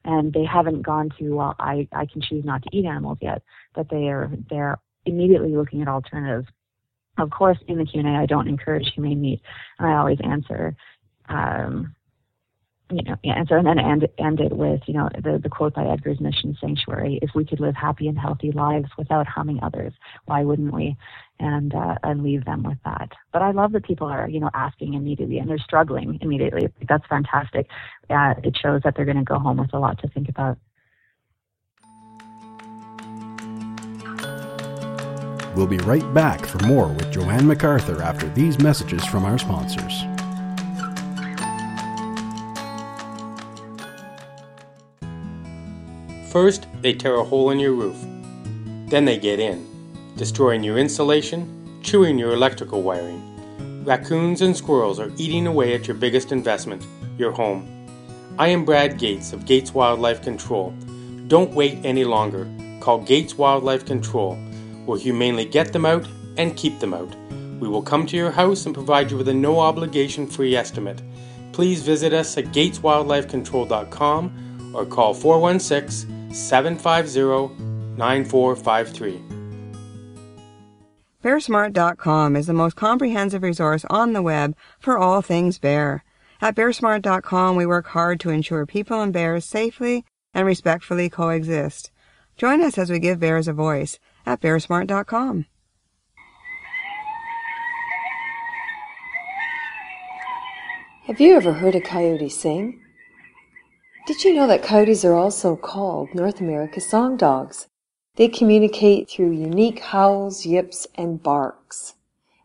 and 0.05 0.33
they 0.33 0.45
haven't 0.45 0.83
gone 0.83 1.11
to 1.19 1.31
well 1.31 1.55
I, 1.59 1.87
I 1.93 2.07
can 2.07 2.23
choose 2.23 2.45
not 2.45 2.63
to 2.63 2.71
eat 2.73 2.87
animals 2.87 3.19
yet 3.21 3.43
but 3.75 3.89
they 3.91 4.09
are 4.09 4.31
they're 4.49 4.79
immediately 5.07 5.55
looking 5.55 5.83
at 5.83 5.89
alternatives 5.89 6.49
of 7.19 7.31
course, 7.31 7.59
in 7.69 7.79
the 7.79 7.85
Q&A, 7.85 8.09
I 8.09 8.27
don't 8.27 8.49
encourage 8.49 8.91
humane 8.95 9.21
meat, 9.21 9.41
and 9.79 9.89
I 9.89 9.97
always 9.97 10.19
answer, 10.23 10.75
um, 11.29 11.95
you 12.91 13.03
know, 13.03 13.17
answer 13.25 13.57
and 13.57 13.67
then 13.67 13.79
end, 13.79 14.09
end 14.19 14.41
it 14.41 14.53
with, 14.57 14.81
you 14.87 14.95
know, 14.95 15.09
the, 15.23 15.39
the 15.41 15.49
quote 15.49 15.75
by 15.75 15.87
Edgar's 15.87 16.21
Mission 16.21 16.57
Sanctuary, 16.61 17.19
if 17.23 17.31
we 17.35 17.45
could 17.45 17.61
live 17.61 17.77
happy 17.77 18.09
and 18.09 18.19
healthy 18.19 18.51
lives 18.53 18.89
without 18.99 19.27
harming 19.29 19.61
others, 19.63 19.93
why 20.25 20.43
wouldn't 20.43 20.75
we? 20.75 20.97
And, 21.39 21.75
uh, 21.75 21.95
and 22.03 22.23
leave 22.23 22.45
them 22.45 22.65
with 22.65 22.79
that. 22.85 23.13
But 23.33 23.43
I 23.43 23.53
love 23.53 23.73
that 23.73 23.85
people 23.85 24.09
are, 24.09 24.29
you 24.29 24.41
know, 24.41 24.51
asking 24.55 24.95
immediately 24.95 25.39
and 25.39 25.49
they're 25.49 25.59
struggling 25.59 26.19
immediately. 26.21 26.69
That's 26.89 27.07
fantastic. 27.09 27.69
Uh, 28.11 28.35
it 28.43 28.59
shows 28.61 28.83
that 28.85 28.95
they're 28.97 29.07
going 29.07 29.17
to 29.17 29.25
go 29.25 29.39
home 29.39 29.59
with 29.59 29.73
a 29.73 29.79
lot 29.79 30.01
to 30.01 30.09
think 30.09 30.29
about. 30.29 30.59
We'll 35.61 35.69
be 35.69 35.77
right 35.85 36.15
back 36.15 36.47
for 36.47 36.57
more 36.67 36.89
with 36.89 37.13
Jo-Anne 37.13 37.43
McArthur 37.43 38.01
after 38.01 38.27
these 38.31 38.59
messages 38.61 39.05
from 39.05 39.27
our 39.27 39.37
sponsors. 39.37 39.93
First, 46.33 46.67
they 46.81 46.95
tear 46.95 47.17
a 47.17 47.25
hole 47.25 47.51
in 47.51 47.59
your 47.59 47.75
roof. 47.75 47.99
Then 48.89 49.05
they 49.05 49.19
get 49.19 49.39
in. 49.39 49.67
destroying 50.17 50.65
your 50.65 50.79
insulation, 50.79 51.79
chewing 51.83 52.19
your 52.19 52.33
electrical 52.33 52.81
wiring. 52.81 53.85
Raccoons 53.85 54.41
and 54.41 54.57
squirrels 54.57 54.99
are 54.99 55.13
eating 55.19 55.47
away 55.47 55.75
at 55.75 55.87
your 55.87 55.95
biggest 55.95 56.33
investment, 56.33 56.87
your 57.19 57.33
home. 57.33 57.87
I 58.39 58.49
am 58.49 58.65
Brad 58.65 58.99
Gates 58.99 59.35
of 59.35 59.45
Gates 59.45 59.75
Wildlife 59.75 60.23
Control. 60.23 60.71
Don't 61.29 61.53
wait 61.53 61.81
any 61.85 62.07
longer. 62.07 62.49
Call 62.81 63.01
Gates 63.03 63.37
Wildlife 63.37 63.85
Control. 63.85 64.39
We'll 64.87 64.99
humanely 64.99 65.45
get 65.45 65.73
them 65.73 65.87
out 65.87 66.07
and 66.37 66.57
keep 66.57 66.81
them 66.81 66.95
out. 66.95 67.15
We 67.61 67.69
will 67.69 67.83
come 67.83 68.07
to 68.07 68.17
your 68.17 68.31
house 68.31 68.65
and 68.67 68.75
provide 68.75 69.11
you 69.11 69.17
with 69.17 69.27
a 69.29 69.35
no 69.35 69.59
obligation 69.61 70.27
free 70.27 70.57
estimate. 70.57 71.03
Please 71.53 71.83
visit 71.83 72.13
us 72.13 72.37
at 72.39 72.47
gateswildlifecontrol.com 72.47 74.73
or 74.75 74.87
call 74.87 75.15
416 75.15 76.35
750 76.35 77.55
9453. 77.97 79.23
BearSmart.com 81.23 82.35
is 82.35 82.47
the 82.47 82.55
most 82.55 82.77
comprehensive 82.77 83.43
resource 83.43 83.85
on 83.91 84.15
the 84.15 84.23
web 84.23 84.57
for 84.79 84.97
all 84.97 85.21
things 85.21 85.59
bear. 85.59 86.03
At 86.41 86.57
BearSmart.com, 86.57 87.57
we 87.57 87.67
work 87.67 87.89
hard 87.89 88.21
to 88.21 88.31
ensure 88.31 88.65
people 88.65 89.03
and 89.03 89.13
bears 89.13 89.45
safely 89.45 90.07
and 90.33 90.47
respectfully 90.47 91.11
coexist. 91.11 91.91
Join 92.39 92.63
us 92.63 92.79
as 92.79 92.89
we 92.89 92.99
give 92.99 93.21
bears 93.21 93.49
a 93.49 93.53
voice 93.53 93.99
at 94.27 94.41
BearSmart.com. 94.41 95.47
Have 101.05 101.21
you 101.21 101.35
ever 101.35 101.55
heard 101.55 101.75
a 101.75 101.81
coyote 101.81 102.29
sing? 102.29 102.81
Did 104.07 104.23
you 104.23 104.33
know 104.35 104.47
that 104.47 104.63
coyotes 104.63 105.05
are 105.05 105.15
also 105.15 105.57
called 105.57 106.15
North 106.15 106.41
America's 106.41 106.89
song 106.89 107.17
dogs? 107.17 107.67
They 108.17 108.29
communicate 108.29 109.09
through 109.11 109.33
unique 109.33 109.81
howls, 109.81 110.47
yips, 110.47 110.87
and 110.95 111.23
barks. 111.23 111.95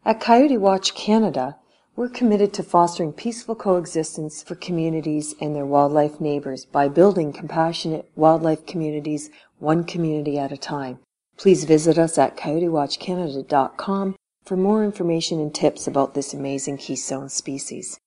At 0.03 0.20
Coyote 0.20 0.58
Watch 0.58 0.96
Canada, 0.96 1.58
we're 1.96 2.10
committed 2.10 2.53
to 2.53 2.63
fostering 2.63 3.13
peaceful 3.13 3.55
coexistence 3.55 4.44
for 4.44 4.55
communities 4.55 5.36
and 5.39 5.55
their 5.55 5.65
wildlife 5.65 6.20
neighbors 6.20 6.65
by 6.65 6.88
building 6.88 7.34
compassionate 7.34 8.10
wildlife 8.15 8.65
communities 8.65 9.29
one 9.60 9.84
community 9.84 10.38
at 10.38 10.51
a 10.51 10.58
time. 10.58 11.00
Please 11.38 11.65
visit 11.65 11.98
us 11.98 12.18
at 12.18 12.38
coyotewatchcanada.com 12.38 14.15
for 14.46 14.58
more 14.58 14.84
information 14.84 15.39
and 15.39 15.54
tips 15.54 15.88
about 15.88 16.13
this 16.13 16.34
amazing 16.34 16.77
keystone 16.77 17.30
species. 17.30 18.00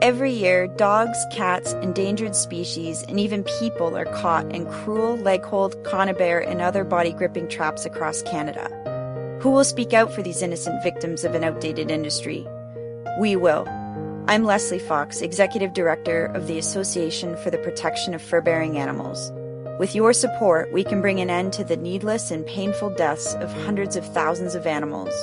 Every 0.00 0.30
year, 0.30 0.68
dogs, 0.68 1.18
cats, 1.32 1.72
endangered 1.74 2.36
species, 2.36 3.02
and 3.02 3.18
even 3.18 3.42
people 3.44 3.96
are 3.96 4.04
caught 4.04 4.54
in 4.54 4.66
cruel 4.66 5.16
leg 5.16 5.44
hold, 5.44 5.82
conibear, 5.84 6.40
and 6.48 6.60
other 6.60 6.84
body 6.84 7.12
gripping 7.12 7.48
traps 7.48 7.84
across 7.84 8.22
Canada. 8.22 8.68
Who 9.40 9.50
will 9.50 9.64
speak 9.64 9.92
out 9.92 10.12
for 10.12 10.22
these 10.22 10.42
innocent 10.42 10.82
victims 10.82 11.24
of 11.24 11.34
an 11.34 11.44
outdated 11.44 11.90
industry? 11.90 12.46
We 13.18 13.34
will. 13.36 13.66
I'm 14.28 14.44
Lesley 14.44 14.78
Fox, 14.78 15.20
Executive 15.20 15.72
Director 15.72 16.26
of 16.26 16.46
the 16.46 16.58
Association 16.58 17.36
for 17.38 17.50
the 17.50 17.58
Protection 17.58 18.14
of 18.14 18.22
Fur 18.22 18.40
Bearing 18.40 18.78
Animals. 18.78 19.32
With 19.78 19.94
your 19.94 20.12
support, 20.12 20.70
we 20.72 20.82
can 20.82 21.00
bring 21.00 21.20
an 21.20 21.30
end 21.30 21.52
to 21.52 21.62
the 21.62 21.76
needless 21.76 22.32
and 22.32 22.44
painful 22.44 22.90
deaths 22.96 23.34
of 23.34 23.52
hundreds 23.62 23.94
of 23.94 24.04
thousands 24.12 24.56
of 24.56 24.66
animals. 24.66 25.14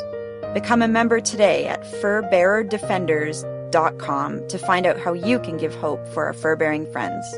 Become 0.53 0.81
a 0.81 0.87
member 0.87 1.19
today 1.19 1.67
at 1.67 1.83
furbearerdefenders.com 1.83 4.47
to 4.47 4.57
find 4.57 4.85
out 4.85 4.97
how 4.97 5.11
you 5.11 5.39
can 5.39 5.57
give 5.57 5.75
hope 5.75 6.07
for 6.07 6.27
our 6.27 6.31
fur 6.31 6.55
bearing 6.55 6.89
friends. 6.93 7.29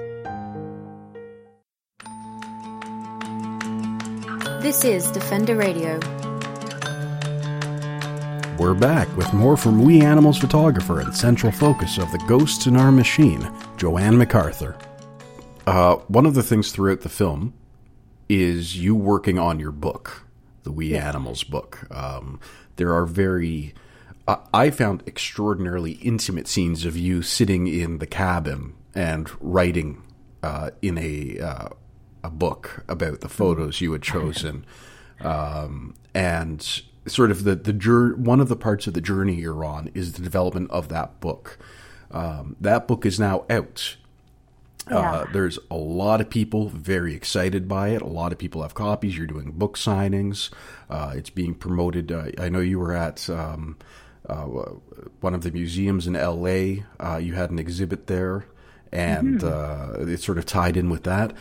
This 4.61 4.85
is 4.85 5.09
Defender 5.09 5.55
Radio. 5.55 5.99
We're 8.59 8.75
back 8.75 9.07
with 9.17 9.33
more 9.33 9.57
from 9.57 9.81
We 9.81 10.01
Animals 10.01 10.37
photographer 10.37 10.99
and 10.99 11.15
central 11.15 11.51
focus 11.51 11.97
of 11.97 12.11
the 12.11 12.23
Ghosts 12.27 12.67
in 12.67 12.77
Our 12.77 12.91
Machine, 12.91 13.51
Jo-Anne 13.77 14.17
McArthur. 14.17 14.79
Uh, 15.67 15.97
one 16.07 16.25
of 16.25 16.33
the 16.33 16.41
things 16.41 16.71
throughout 16.71 17.01
the 17.01 17.09
film 17.09 17.53
is 18.29 18.77
you 18.77 18.95
working 18.95 19.37
on 19.37 19.59
your 19.59 19.71
book, 19.71 20.23
the 20.63 20.71
We 20.71 20.93
yeah. 20.93 21.07
Animals 21.07 21.43
book. 21.43 21.85
Um, 21.91 22.39
there 22.77 22.93
are 22.93 23.05
very 23.05 23.73
I 24.53 24.71
found 24.71 25.03
extraordinarily 25.07 25.93
intimate 25.93 26.47
scenes 26.47 26.85
of 26.85 26.97
you 26.97 27.21
sitting 27.21 27.67
in 27.67 27.99
the 27.99 28.05
cabin 28.05 28.75
and 28.93 29.29
writing 29.39 30.03
uh, 30.43 30.71
in 30.81 30.97
a 30.97 31.39
uh, 31.39 31.69
a 32.23 32.29
book 32.29 32.83
about 32.89 33.21
the 33.21 33.29
photos 33.29 33.79
you 33.79 33.93
had 33.93 34.01
chosen, 34.03 34.65
um, 35.21 35.95
and 36.13 36.81
sort 37.05 37.31
of 37.31 37.45
the 37.45 37.55
the 37.55 37.73
journey. 37.73 38.15
One 38.15 38.41
of 38.41 38.49
the 38.49 38.55
parts 38.55 38.87
of 38.87 38.93
the 38.93 39.01
journey 39.01 39.35
you're 39.35 39.63
on 39.63 39.91
is 39.93 40.13
the 40.13 40.21
development 40.21 40.71
of 40.71 40.89
that 40.89 41.19
book. 41.21 41.57
Um, 42.11 42.55
that 42.59 42.87
book 42.87 43.05
is 43.05 43.19
now 43.19 43.45
out. 43.49 43.95
Uh, 44.91 44.95
yeah. 44.95 45.11
Uh, 45.11 45.25
there's 45.33 45.59
a 45.69 45.75
lot 45.75 46.21
of 46.21 46.29
people 46.29 46.69
very 46.69 47.13
excited 47.13 47.67
by 47.67 47.89
it. 47.89 48.01
A 48.01 48.07
lot 48.07 48.31
of 48.31 48.37
people 48.37 48.61
have 48.61 48.73
copies. 48.73 49.17
You're 49.17 49.27
doing 49.27 49.51
book 49.51 49.77
signings. 49.77 50.49
Uh, 50.89 51.13
it's 51.15 51.29
being 51.29 51.53
promoted. 51.53 52.11
Uh, 52.11 52.27
I 52.37 52.49
know 52.49 52.59
you 52.59 52.79
were 52.79 52.95
at 52.95 53.29
um, 53.29 53.77
uh, 54.27 54.45
one 55.21 55.33
of 55.33 55.41
the 55.41 55.51
museums 55.51 56.07
in 56.07 56.13
LA. 56.13 56.83
Uh, 56.99 57.17
you 57.17 57.33
had 57.33 57.51
an 57.51 57.59
exhibit 57.59 58.07
there, 58.07 58.45
and 58.91 59.39
mm-hmm. 59.41 60.03
uh, 60.03 60.11
it 60.11 60.21
sort 60.21 60.37
of 60.37 60.45
tied 60.45 60.77
in 60.77 60.89
with 60.89 61.03
that. 61.03 61.33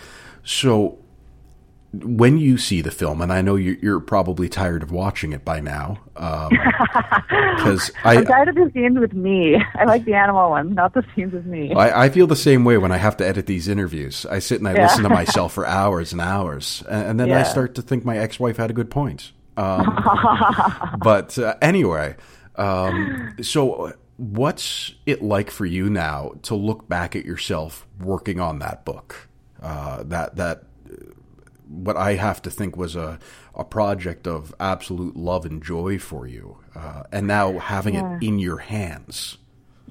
So 0.45 0.99
when 2.05 2.39
you 2.39 2.59
see 2.59 2.81
the 2.81 2.91
film, 2.91 3.21
and 3.21 3.33
I 3.33 3.43
know 3.43 3.57
you're 3.57 4.01
probably 4.01 4.49
tired 4.49 4.83
of 4.83 4.91
watching 4.91 5.33
it 5.33 5.45
by 5.45 5.61
now, 5.61 5.99
because 6.15 7.91
um, 7.91 7.97
I'm 8.05 8.25
tired 8.25 8.49
of 8.49 8.55
the 8.55 8.71
scenes 8.75 8.99
with 8.99 9.13
me. 9.13 9.57
I 9.75 9.85
like 9.85 10.05
the 10.05 10.15
animal 10.15 10.51
ones, 10.51 10.75
not 10.75 10.95
the 10.95 11.05
scenes 11.15 11.33
with 11.33 11.47
me. 11.47 11.73
I, 11.75 12.05
I, 12.05 12.09
feel 12.09 12.27
the 12.27 12.37
same 12.37 12.65
way 12.65 12.79
when 12.79 12.93
I 12.93 12.97
have 12.97 13.17
to 13.19 13.27
edit 13.27 13.47
these 13.47 13.69
interviews. 13.69 14.27
I 14.27 14.39
sit 14.39 14.59
and 14.59 14.69
I 14.69 14.75
yeah. 14.75 14.83
listen 14.83 15.03
to 15.05 15.09
myself 15.09 15.53
for 15.55 15.67
hours 15.67 16.13
and 16.13 16.21
hours, 16.21 16.83
and, 16.89 17.09
and 17.09 17.21
then 17.21 17.29
yeah. 17.29 17.41
I 17.41 17.43
start 17.45 17.75
to 17.77 17.83
think 17.83 18.05
my 18.05 18.19
ex-wife 18.19 18.57
had 18.57 18.71
a 18.71 18.75
good 18.75 18.91
point. 18.91 19.33
Um, 19.59 20.99
but 21.03 21.39
uh, 21.39 21.55
anyway, 21.63 22.17
um, 22.57 23.37
so, 23.41 23.95
what's 24.19 24.93
it 25.07 25.23
like 25.23 25.51
for 25.51 25.65
you 25.65 25.89
now 25.89 26.33
to 26.43 26.55
look 26.55 26.87
back 26.91 27.17
at 27.17 27.25
yourself 27.25 27.87
working 27.99 28.39
on 28.39 28.59
that 28.59 28.85
book? 28.85 29.29
Uh, 29.63 30.03
that 30.03 30.37
that 30.37 30.65
what 31.69 31.97
I 31.97 32.15
have 32.15 32.43
to 32.43 32.51
think 32.51 32.77
was 32.77 32.97
a 32.97 33.19
a 33.55 33.65
project 33.65 34.27
of 34.27 34.55
absolute 34.61 35.17
love 35.17 35.45
and 35.47 35.63
joy 35.63 35.99
for 35.99 36.27
you, 36.27 36.59
uh, 36.75 37.05
and 37.13 37.27
now 37.27 37.59
having 37.59 37.95
yeah. 37.95 38.17
it 38.17 38.23
in 38.23 38.39
your 38.39 38.59
hands. 38.59 39.39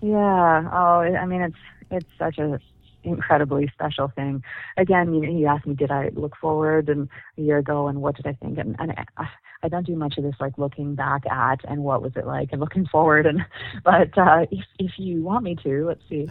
Yeah. 0.02 0.70
Oh, 0.72 1.02
I 1.02 1.26
mean, 1.26 1.42
it's 1.42 1.58
it's 1.92 2.10
such 2.18 2.38
a 2.38 2.60
incredibly 3.06 3.68
special 3.74 4.12
thing. 4.16 4.44
Again, 4.78 5.14
you, 5.14 5.24
you 5.24 5.48
asked 5.48 5.66
me, 5.66 5.76
did 5.76 5.92
I 5.92 6.10
look 6.14 6.36
forward 6.36 6.90
and 6.90 7.08
a 7.38 7.42
year 7.42 7.58
ago, 7.58 7.88
and 7.88 8.02
what 8.02 8.16
did 8.16 8.28
I 8.28 8.34
think? 8.34 8.58
And, 8.58 8.76
and 8.80 8.94
I, 9.18 9.28
I 9.64 9.70
don't 9.70 9.86
do 9.86 9.96
much 9.96 10.18
of 10.18 10.24
this 10.24 10.36
like 10.40 10.58
looking 10.58 10.96
back 10.96 11.26
at 11.28 11.60
and 11.68 11.84
what 11.84 12.02
was 12.02 12.12
it 12.16 12.26
like 12.26 12.50
and 12.52 12.60
looking 12.60 12.86
forward. 12.86 13.26
And 13.26 13.46
but 13.84 14.18
uh, 14.18 14.46
if 14.52 14.66
if 14.80 14.92
you 14.98 15.24
want 15.24 15.44
me 15.44 15.56
to, 15.64 15.86
let's 15.86 16.04
see. 16.10 16.28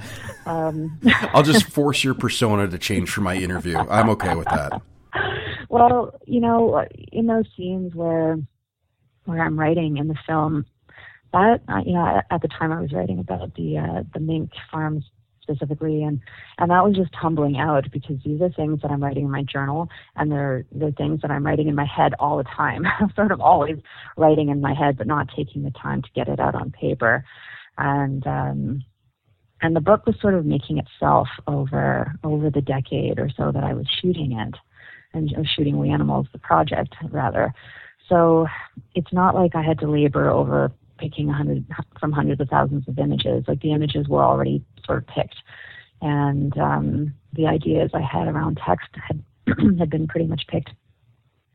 Um, 0.47 1.01
I'll 1.33 1.43
just 1.43 1.65
force 1.71 2.05
your 2.05 2.15
persona 2.15 2.69
to 2.69 2.79
change 2.79 3.11
for 3.11 3.23
my 3.23 3.37
interview. 3.37 3.79
I'm 3.79 4.11
okay 4.11 4.35
with 4.35 4.47
that. 4.47 4.83
Well, 5.71 6.15
you 6.25 6.41
know, 6.41 6.85
in 7.11 7.27
those 7.27 7.47
scenes 7.57 7.95
where 7.95 8.37
where 9.25 9.43
I'm 9.43 9.59
writing 9.59 9.97
in 9.97 10.09
the 10.09 10.17
film, 10.27 10.67
that 11.33 11.63
uh, 11.69 11.81
you 11.85 11.95
know, 11.95 12.21
at, 12.31 12.43
the 12.43 12.49
time 12.49 12.71
I 12.71 12.81
was 12.81 12.93
writing 12.93 13.19
about 13.19 13.55
the 13.55 13.79
uh, 13.79 14.03
the 14.13 14.21
mink 14.21 14.51
farms 14.71 15.05
specifically 15.45 16.03
and 16.03 16.21
and 16.59 16.71
that 16.71 16.85
was 16.85 16.97
just 16.97 17.11
tumbling 17.21 17.59
out 17.59 17.85
because 17.93 18.17
these 18.25 18.41
are 18.41 18.51
things 18.51 18.81
that 18.83 18.91
I'm 18.91 19.03
writing 19.03 19.25
in 19.25 19.31
my 19.31 19.43
journal 19.43 19.89
and 20.17 20.31
they're 20.31 20.65
they're 20.73 20.91
things 20.93 21.21
that 21.23 21.31
I'm 21.31 21.47
writing 21.47 21.69
in 21.69 21.75
my 21.75 21.85
head 21.85 22.15
all 22.19 22.39
the 22.39 22.45
time. 22.45 22.85
I'm 23.01 23.13
sort 23.15 23.31
of 23.31 23.41
always 23.41 23.77
writing 24.17 24.49
in 24.49 24.61
my 24.61 24.75
head 24.75 24.97
but 24.97 25.07
not 25.07 25.29
taking 25.37 25.63
the 25.63 25.71
time 25.71 26.03
to 26.03 26.09
get 26.15 26.29
it 26.29 26.41
out 26.41 26.55
on 26.55 26.71
paper. 26.71 27.25
And 27.79 28.27
um 28.27 28.85
and 29.61 29.77
the 29.77 29.81
book 29.81 30.07
was 30.07 30.17
sort 30.21 30.35
of 30.35 30.47
making 30.47 30.79
itself 30.79 31.29
over 31.47 32.13
over 32.25 32.51
the 32.51 32.63
decade 32.63 33.19
or 33.19 33.29
so 33.37 33.53
that 33.53 33.65
I 33.65 33.75
was 33.75 33.87
shooting 34.01 34.33
it 34.33 34.55
and 35.15 35.33
of 35.37 35.47
shooting 35.47 35.79
We 35.79 35.91
Animals, 35.91 36.27
the 36.33 36.39
project 36.39 36.95
rather. 37.11 37.55
So 38.09 38.47
it's 38.95 39.13
not 39.13 39.35
like 39.35 39.55
I 39.55 39.63
had 39.63 39.79
to 39.81 39.91
labor 39.91 40.29
over 40.31 40.71
picking 40.99 41.29
a 41.29 41.33
hundred 41.33 41.67
from 41.99 42.13
hundreds 42.13 42.41
of 42.41 42.49
thousands 42.49 42.87
of 42.89 42.99
images. 42.99 43.45
Like 43.49 43.61
the 43.61 43.73
images 43.73 44.09
were 44.09 44.23
already 44.23 44.65
sort 44.85 44.99
of 44.99 45.07
picked, 45.07 45.37
and 46.03 46.57
um, 46.59 47.15
the 47.33 47.47
ideas 47.47 47.91
I 47.95 48.01
had 48.01 48.29
around 48.29 48.61
text 48.65 48.89
had 48.95 49.23
had 49.79 49.91
been 49.91 50.07
pretty 50.07 50.27
much 50.27 50.43
picked. 50.49 50.71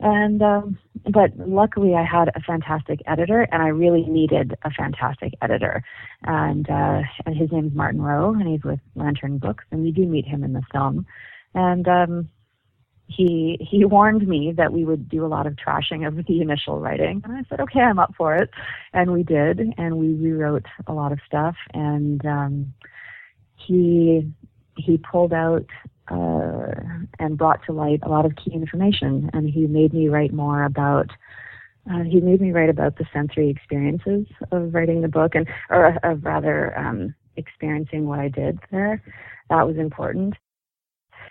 And 0.01 0.41
um, 0.41 0.77
but 1.11 1.31
luckily, 1.37 1.93
I 1.93 2.03
had 2.03 2.29
a 2.29 2.39
fantastic 2.39 3.01
editor, 3.05 3.47
and 3.51 3.61
I 3.61 3.67
really 3.67 4.05
needed 4.05 4.55
a 4.63 4.71
fantastic 4.71 5.33
editor. 5.41 5.83
And 6.23 6.69
uh, 6.69 7.01
and 7.25 7.35
his 7.35 7.51
name 7.51 7.67
is 7.67 7.73
Martin 7.73 8.01
Rowe, 8.01 8.33
and 8.33 8.47
he's 8.47 8.63
with 8.63 8.79
Lantern 8.95 9.39
Books, 9.39 9.65
and 9.71 9.83
we 9.83 9.91
do 9.91 10.05
meet 10.05 10.25
him 10.25 10.43
in 10.43 10.53
the 10.53 10.63
film. 10.71 11.05
And 11.53 11.87
um, 11.87 12.29
he 13.09 13.57
he 13.59 13.83
warned 13.97 14.27
me 14.27 14.53
that 14.55 14.71
we 14.71 14.85
would 14.85 15.09
do 15.09 15.25
a 15.25 15.27
lot 15.27 15.47
of 15.47 15.55
trashing 15.55 16.07
of 16.07 16.25
the 16.25 16.41
initial 16.41 16.79
writing, 16.79 17.21
and 17.25 17.33
I 17.33 17.43
said, 17.49 17.59
okay, 17.59 17.81
I'm 17.81 17.99
up 17.99 18.13
for 18.17 18.35
it, 18.35 18.49
and 18.93 19.11
we 19.11 19.23
did, 19.23 19.59
and 19.77 19.97
we 19.97 20.13
rewrote 20.13 20.65
a 20.87 20.93
lot 20.93 21.11
of 21.11 21.19
stuff, 21.25 21.55
and 21.73 22.25
um, 22.25 22.73
he 23.55 24.31
he 24.77 24.97
pulled 24.97 25.33
out 25.33 25.65
uh, 26.09 26.71
and 27.19 27.37
brought 27.37 27.63
to 27.65 27.73
light 27.73 27.99
a 28.03 28.09
lot 28.09 28.25
of 28.25 28.35
key 28.35 28.51
information, 28.53 29.29
and 29.33 29.49
he 29.49 29.67
made 29.67 29.93
me 29.93 30.07
write 30.07 30.33
more 30.33 30.63
about. 30.63 31.09
Uh, 31.89 32.03
he 32.03 32.19
made 32.21 32.39
me 32.39 32.51
write 32.51 32.69
about 32.69 32.97
the 32.97 33.05
sensory 33.11 33.49
experiences 33.49 34.27
of 34.51 34.73
writing 34.73 35.01
the 35.01 35.07
book, 35.07 35.33
and 35.33 35.47
or 35.69 35.97
of 36.03 36.23
rather 36.23 36.77
um, 36.77 37.15
experiencing 37.35 38.05
what 38.05 38.19
I 38.19 38.27
did 38.27 38.59
there. 38.69 39.01
That 39.49 39.65
was 39.65 39.77
important. 39.77 40.35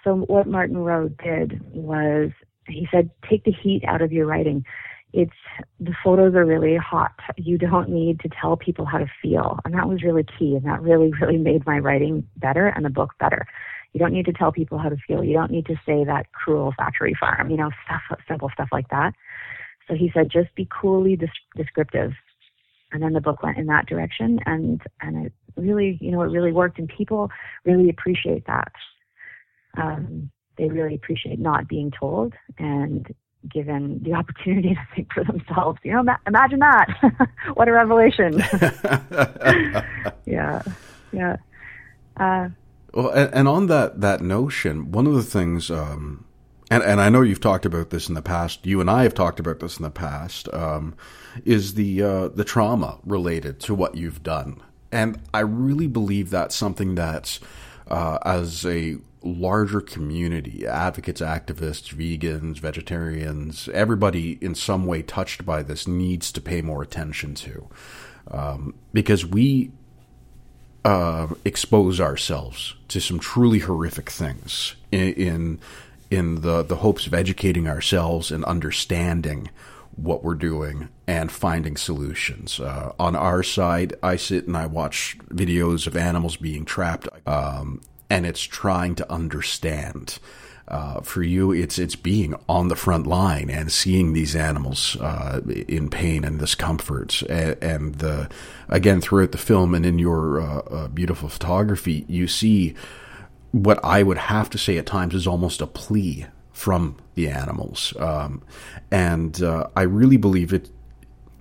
So 0.05 0.15
what 0.15 0.47
Martin 0.47 0.79
Rowe 0.79 1.09
did 1.09 1.61
was 1.75 2.31
he 2.69 2.89
said, 2.91 3.11
take 3.29 3.45
the 3.45 3.53
heat 3.53 3.83
out 3.87 4.03
of 4.03 4.13
your 4.13 4.27
writing. 4.27 4.65
It's 5.13 5.33
the 5.81 5.95
photos 6.05 6.35
are 6.35 6.45
really 6.45 6.77
hot. 6.77 7.13
You 7.37 7.57
don't 7.57 7.89
need 7.89 8.21
to 8.21 8.29
tell 8.41 8.57
people 8.57 8.85
how 8.85 8.99
to 8.99 9.11
feel, 9.23 9.59
and 9.65 9.73
that 9.75 9.89
was 9.89 10.03
really 10.03 10.25
key. 10.39 10.55
And 10.55 10.65
that 10.67 10.83
really, 10.83 11.11
really 11.21 11.39
made 11.39 11.67
my 11.67 11.79
writing 11.79 12.27
better 12.37 12.67
and 12.67 12.85
the 12.85 12.91
book 12.91 13.15
better. 13.19 13.47
You 13.95 14.01
don't 14.01 14.13
need 14.13 14.27
to 14.27 14.33
tell 14.33 14.53
people 14.53 14.79
how 14.79 14.91
to 14.91 14.99
feel. 15.07 15.25
You 15.25 15.33
don't 15.33 15.51
need 15.51 15.67
to 15.67 15.77
say 15.87 16.05
that 16.05 16.31
cruel 16.33 16.75
factory 16.77 17.17
farm, 17.19 17.51
you 17.51 17.57
know, 17.57 17.71
stuff, 17.85 18.21
simple 18.29 18.51
stuff 18.53 18.69
like 18.71 18.89
that. 18.91 19.15
So 19.89 19.95
he 19.95 20.11
said, 20.13 20.31
just 20.31 20.55
be 20.55 20.69
coolly 20.71 21.19
descriptive. 21.57 22.13
And 22.93 23.03
then 23.03 23.15
the 23.15 23.21
book 23.23 23.43
went 23.43 23.57
in 23.57 23.67
that 23.67 23.87
direction, 23.87 24.41
and 24.47 24.81
and 25.01 25.27
it 25.27 25.33
really, 25.57 25.99
you 26.01 26.11
know, 26.11 26.23
it 26.23 26.31
really 26.31 26.53
worked, 26.53 26.79
and 26.79 26.89
people 26.89 27.31
really 27.65 27.89
appreciate 27.89 28.47
that 28.47 28.73
um, 29.79 30.31
they 30.57 30.69
really 30.69 30.95
appreciate 30.95 31.39
not 31.39 31.69
being 31.69 31.91
told 31.99 32.35
and 32.59 33.15
given 33.49 34.03
the 34.03 34.13
opportunity 34.15 34.75
to 34.75 34.89
think 34.95 35.13
for 35.13 35.25
themselves. 35.25 35.79
You 35.83 35.93
know, 35.93 36.03
ma- 36.03 36.17
imagine 36.27 36.59
that. 36.61 37.31
what 37.55 37.69
a 37.69 37.73
revelation. 37.73 38.39
yeah, 40.27 40.63
yeah. 41.13 41.37
Uh, 42.17 42.49
well, 42.93 43.11
and, 43.11 43.33
and, 43.33 43.49
on 43.49 43.67
that 43.69 44.01
that 44.01 44.21
notion, 44.21 44.91
one 44.91 45.07
of 45.07 45.15
the 45.15 45.23
things, 45.23 45.71
um, 45.71 46.25
and 46.71 46.83
and 46.83 47.01
I 47.01 47.09
know 47.11 47.21
you've 47.21 47.41
talked 47.41 47.65
about 47.65 47.91
this 47.91 48.09
in 48.09 48.15
the 48.15 48.23
past. 48.23 48.67
You 48.67 48.81
and 48.81 48.91
I 48.91 49.05
have 49.05 49.15
talked 49.15 49.39
about 49.39 49.61
this 49.61 49.77
in 49.77 49.85
the 49.85 49.91
past. 49.91 50.53
Um, 50.53 50.95
is 51.45 51.75
the 51.75 52.03
uh, 52.03 52.29
the 52.29 52.45
trauma 52.45 52.99
related 53.05 53.61
to 53.61 53.75
what 53.75 53.95
you've 53.95 54.23
done, 54.25 54.61
and 54.91 55.21
I 55.33 55.41
really 55.41 55.87
believe 55.87 56.31
that's 56.31 56.57
something 56.57 56.97
that's 56.97 57.39
uh, 57.87 58.19
as 58.25 58.67
a 58.67 58.97
larger 59.23 59.81
community 59.81 60.67
advocates, 60.67 61.21
activists, 61.21 61.95
vegans, 61.95 62.59
vegetarians, 62.59 63.69
everybody 63.71 64.39
in 64.41 64.55
some 64.55 64.87
way 64.87 65.03
touched 65.03 65.45
by 65.45 65.63
this 65.63 65.87
needs 65.87 66.31
to 66.33 66.41
pay 66.41 66.63
more 66.63 66.83
attention 66.83 67.35
to. 67.35 67.69
Um, 68.31 68.75
because 68.93 69.25
we 69.27 69.73
uh, 70.85 71.29
expose 71.45 72.01
ourselves 72.01 72.75
to 72.89 73.01
some 73.01 73.19
truly 73.19 73.61
horrific 73.61 74.11
things 74.11 74.77
in, 74.93 75.13
in, 75.15 75.61
in 76.11 76.41
the, 76.43 76.63
the 76.63 76.77
hopes 76.77 77.07
of 77.07 77.15
educating 77.15 77.69
ourselves 77.69 78.31
and 78.31 78.45
understanding 78.45 79.51
what 79.97 80.23
we're 80.23 80.35
doing 80.35 80.89
and 81.07 81.33
finding 81.33 81.77
solutions. 81.77 82.61
Uh, 82.61 82.93
on 82.99 83.17
our 83.17 83.43
side, 83.43 83.95
I 84.03 84.17
sit 84.17 84.47
and 84.47 84.57
I 84.57 84.67
watch 84.67 85.19
videos 85.29 85.87
of 85.87 85.97
animals 85.97 86.37
being 86.37 86.65
trapped. 86.65 87.09
Um, 87.27 87.81
and 88.11 88.27
it's 88.27 88.43
trying 88.43 88.95
to 88.97 89.13
understand. 89.13 90.19
Uh, 90.67 91.01
for 91.01 91.23
you, 91.23 91.51
it's 91.51 91.79
it's 91.79 91.97
being 91.97 92.35
on 92.47 92.69
the 92.69 92.77
front 92.77 93.07
line 93.07 93.49
and 93.49 93.73
seeing 93.73 94.13
these 94.13 94.37
animals 94.37 94.97
uh, 94.97 95.41
in 95.67 95.89
pain 95.89 96.25
and 96.25 96.39
discomfort, 96.39 97.23
and, 97.23 97.57
and 97.63 97.95
the 97.97 98.29
again 98.69 99.01
throughout 99.01 99.33
the 99.33 99.39
film 99.39 99.75
and 99.75 99.87
in 99.87 99.99
your 99.99 100.43
uh, 100.43 100.59
uh, 100.59 100.89
beautiful 100.89 101.31
photography, 101.31 102.05
you 102.07 102.29
see 102.29 102.75
what 103.53 103.83
I 103.83 104.03
would 104.03 104.19
have 104.19 104.51
to 104.51 104.59
say 104.59 104.77
at 104.77 104.85
times 104.85 105.15
is 105.15 105.27
almost 105.27 105.63
a 105.63 105.67
plea 105.67 106.27
from 106.53 106.97
the 107.15 107.29
animals, 107.29 107.95
um, 107.99 108.43
and 108.91 109.43
uh, 109.43 109.69
I 109.75 109.83
really 109.83 110.19
believe 110.19 110.53
it, 110.53 110.69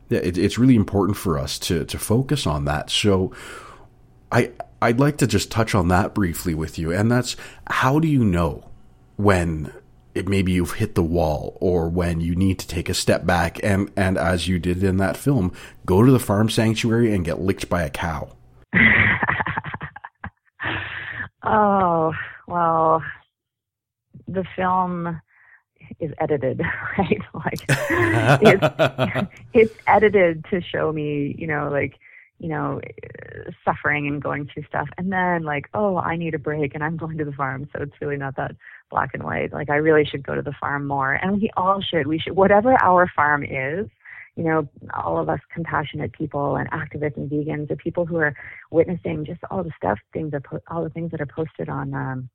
it. 0.09 0.37
It's 0.37 0.57
really 0.57 0.75
important 0.77 1.17
for 1.17 1.37
us 1.37 1.59
to 1.59 1.83
to 1.83 1.99
focus 1.99 2.47
on 2.47 2.63
that. 2.63 2.89
So, 2.89 3.33
I 4.31 4.51
I'd 4.81 4.99
like 4.99 5.17
to 5.17 5.27
just 5.27 5.51
touch 5.51 5.73
on 5.73 5.87
that 5.89 6.13
briefly 6.13 6.53
with 6.53 6.77
you, 6.77 6.91
and 6.91 7.11
that's 7.11 7.35
how 7.67 7.99
do 7.99 8.07
you 8.07 8.23
know 8.23 8.69
when 9.15 9.73
it, 10.17 10.27
maybe 10.27 10.51
you've 10.51 10.73
hit 10.73 10.95
the 10.95 11.03
wall 11.03 11.57
or 11.61 11.87
when 11.89 12.21
you 12.21 12.35
need 12.35 12.59
to 12.59 12.67
take 12.67 12.89
a 12.89 12.93
step 12.93 13.25
back 13.25 13.59
and, 13.63 13.91
and 13.95 14.17
as 14.17 14.47
you 14.47 14.59
did 14.59 14.83
in 14.83 14.97
that 14.97 15.15
film, 15.15 15.51
go 15.85 16.03
to 16.03 16.11
the 16.11 16.19
farm 16.19 16.49
sanctuary 16.49 17.13
and 17.13 17.23
get 17.25 17.39
licked 17.39 17.69
by 17.69 17.83
a 17.83 17.89
cow? 17.89 18.29
oh, 21.43 22.13
well, 22.47 23.03
the 24.27 24.45
film 24.55 25.21
is 25.99 26.11
edited, 26.19 26.61
right? 26.97 27.21
Like 27.33 27.65
it's, 28.41 29.29
it's 29.53 29.75
edited 29.87 30.45
to 30.51 30.61
show 30.61 30.91
me, 30.91 31.35
you 31.37 31.47
know, 31.47 31.69
like 31.71 31.99
you 32.39 32.49
know, 32.49 32.79
suffering 33.65 34.07
and 34.07 34.21
going 34.21 34.47
through 34.53 34.63
stuff. 34.63 34.87
And 34.97 35.11
then 35.11 35.43
like, 35.43 35.65
oh, 35.73 35.97
I 35.97 36.15
need 36.15 36.35
a 36.35 36.39
break 36.39 36.75
and 36.75 36.83
I'm 36.83 36.97
going 36.97 37.17
to 37.17 37.25
the 37.25 37.31
farm. 37.31 37.67
So 37.73 37.81
it's 37.81 37.99
really 37.99 38.17
not 38.17 38.35
that 38.35 38.55
black 38.91 39.11
and 39.13 39.23
white. 39.23 39.53
Like 39.53 39.69
I 39.69 39.75
really 39.75 40.05
should 40.05 40.25
go 40.25 40.35
to 40.35 40.41
the 40.41 40.53
farm 40.59 40.85
more. 40.85 41.13
And 41.13 41.41
we 41.41 41.49
all 41.57 41.81
should. 41.81 42.07
We 42.07 42.19
should 42.19 42.35
whatever 42.35 42.75
our 42.81 43.09
farm 43.15 43.43
is, 43.43 43.87
you 44.35 44.43
know, 44.43 44.67
all 44.93 45.19
of 45.19 45.29
us 45.29 45.39
compassionate 45.51 46.13
people 46.13 46.57
and 46.57 46.69
activists 46.69 47.17
and 47.17 47.29
vegans, 47.29 47.69
the 47.69 47.75
people 47.75 48.05
who 48.05 48.17
are 48.17 48.35
witnessing 48.69 49.25
just 49.25 49.39
all 49.49 49.63
the 49.63 49.71
stuff 49.75 49.97
things 50.13 50.33
are 50.33 50.41
po- 50.41 50.61
all 50.69 50.83
the 50.83 50.91
things 50.91 51.11
that 51.11 51.21
are 51.21 51.25
posted 51.25 51.69
on 51.69 51.93
um 51.93 52.29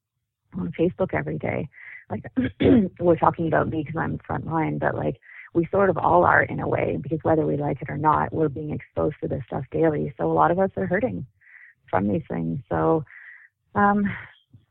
on 0.58 0.72
Facebook 0.78 1.14
every 1.14 1.38
day. 1.38 1.68
Like 2.10 2.24
we're 3.00 3.16
talking 3.16 3.46
about 3.46 3.68
me 3.68 3.84
because 3.84 3.98
I'm 3.98 4.18
frontline, 4.18 4.80
but 4.80 4.96
like 4.96 5.20
we 5.54 5.66
sort 5.70 5.90
of 5.90 5.98
all 5.98 6.24
are 6.24 6.42
in 6.42 6.60
a 6.60 6.68
way 6.68 6.98
because 7.00 7.18
whether 7.22 7.44
we 7.44 7.56
like 7.56 7.82
it 7.82 7.90
or 7.90 7.98
not, 7.98 8.32
we're 8.32 8.48
being 8.48 8.72
exposed 8.72 9.16
to 9.20 9.28
this 9.28 9.42
stuff 9.46 9.64
daily. 9.70 10.14
So 10.16 10.30
a 10.30 10.32
lot 10.32 10.50
of 10.50 10.58
us 10.58 10.70
are 10.76 10.86
hurting 10.86 11.26
from 11.90 12.08
these 12.08 12.22
things. 12.28 12.60
So, 12.68 13.04
um, 13.74 14.04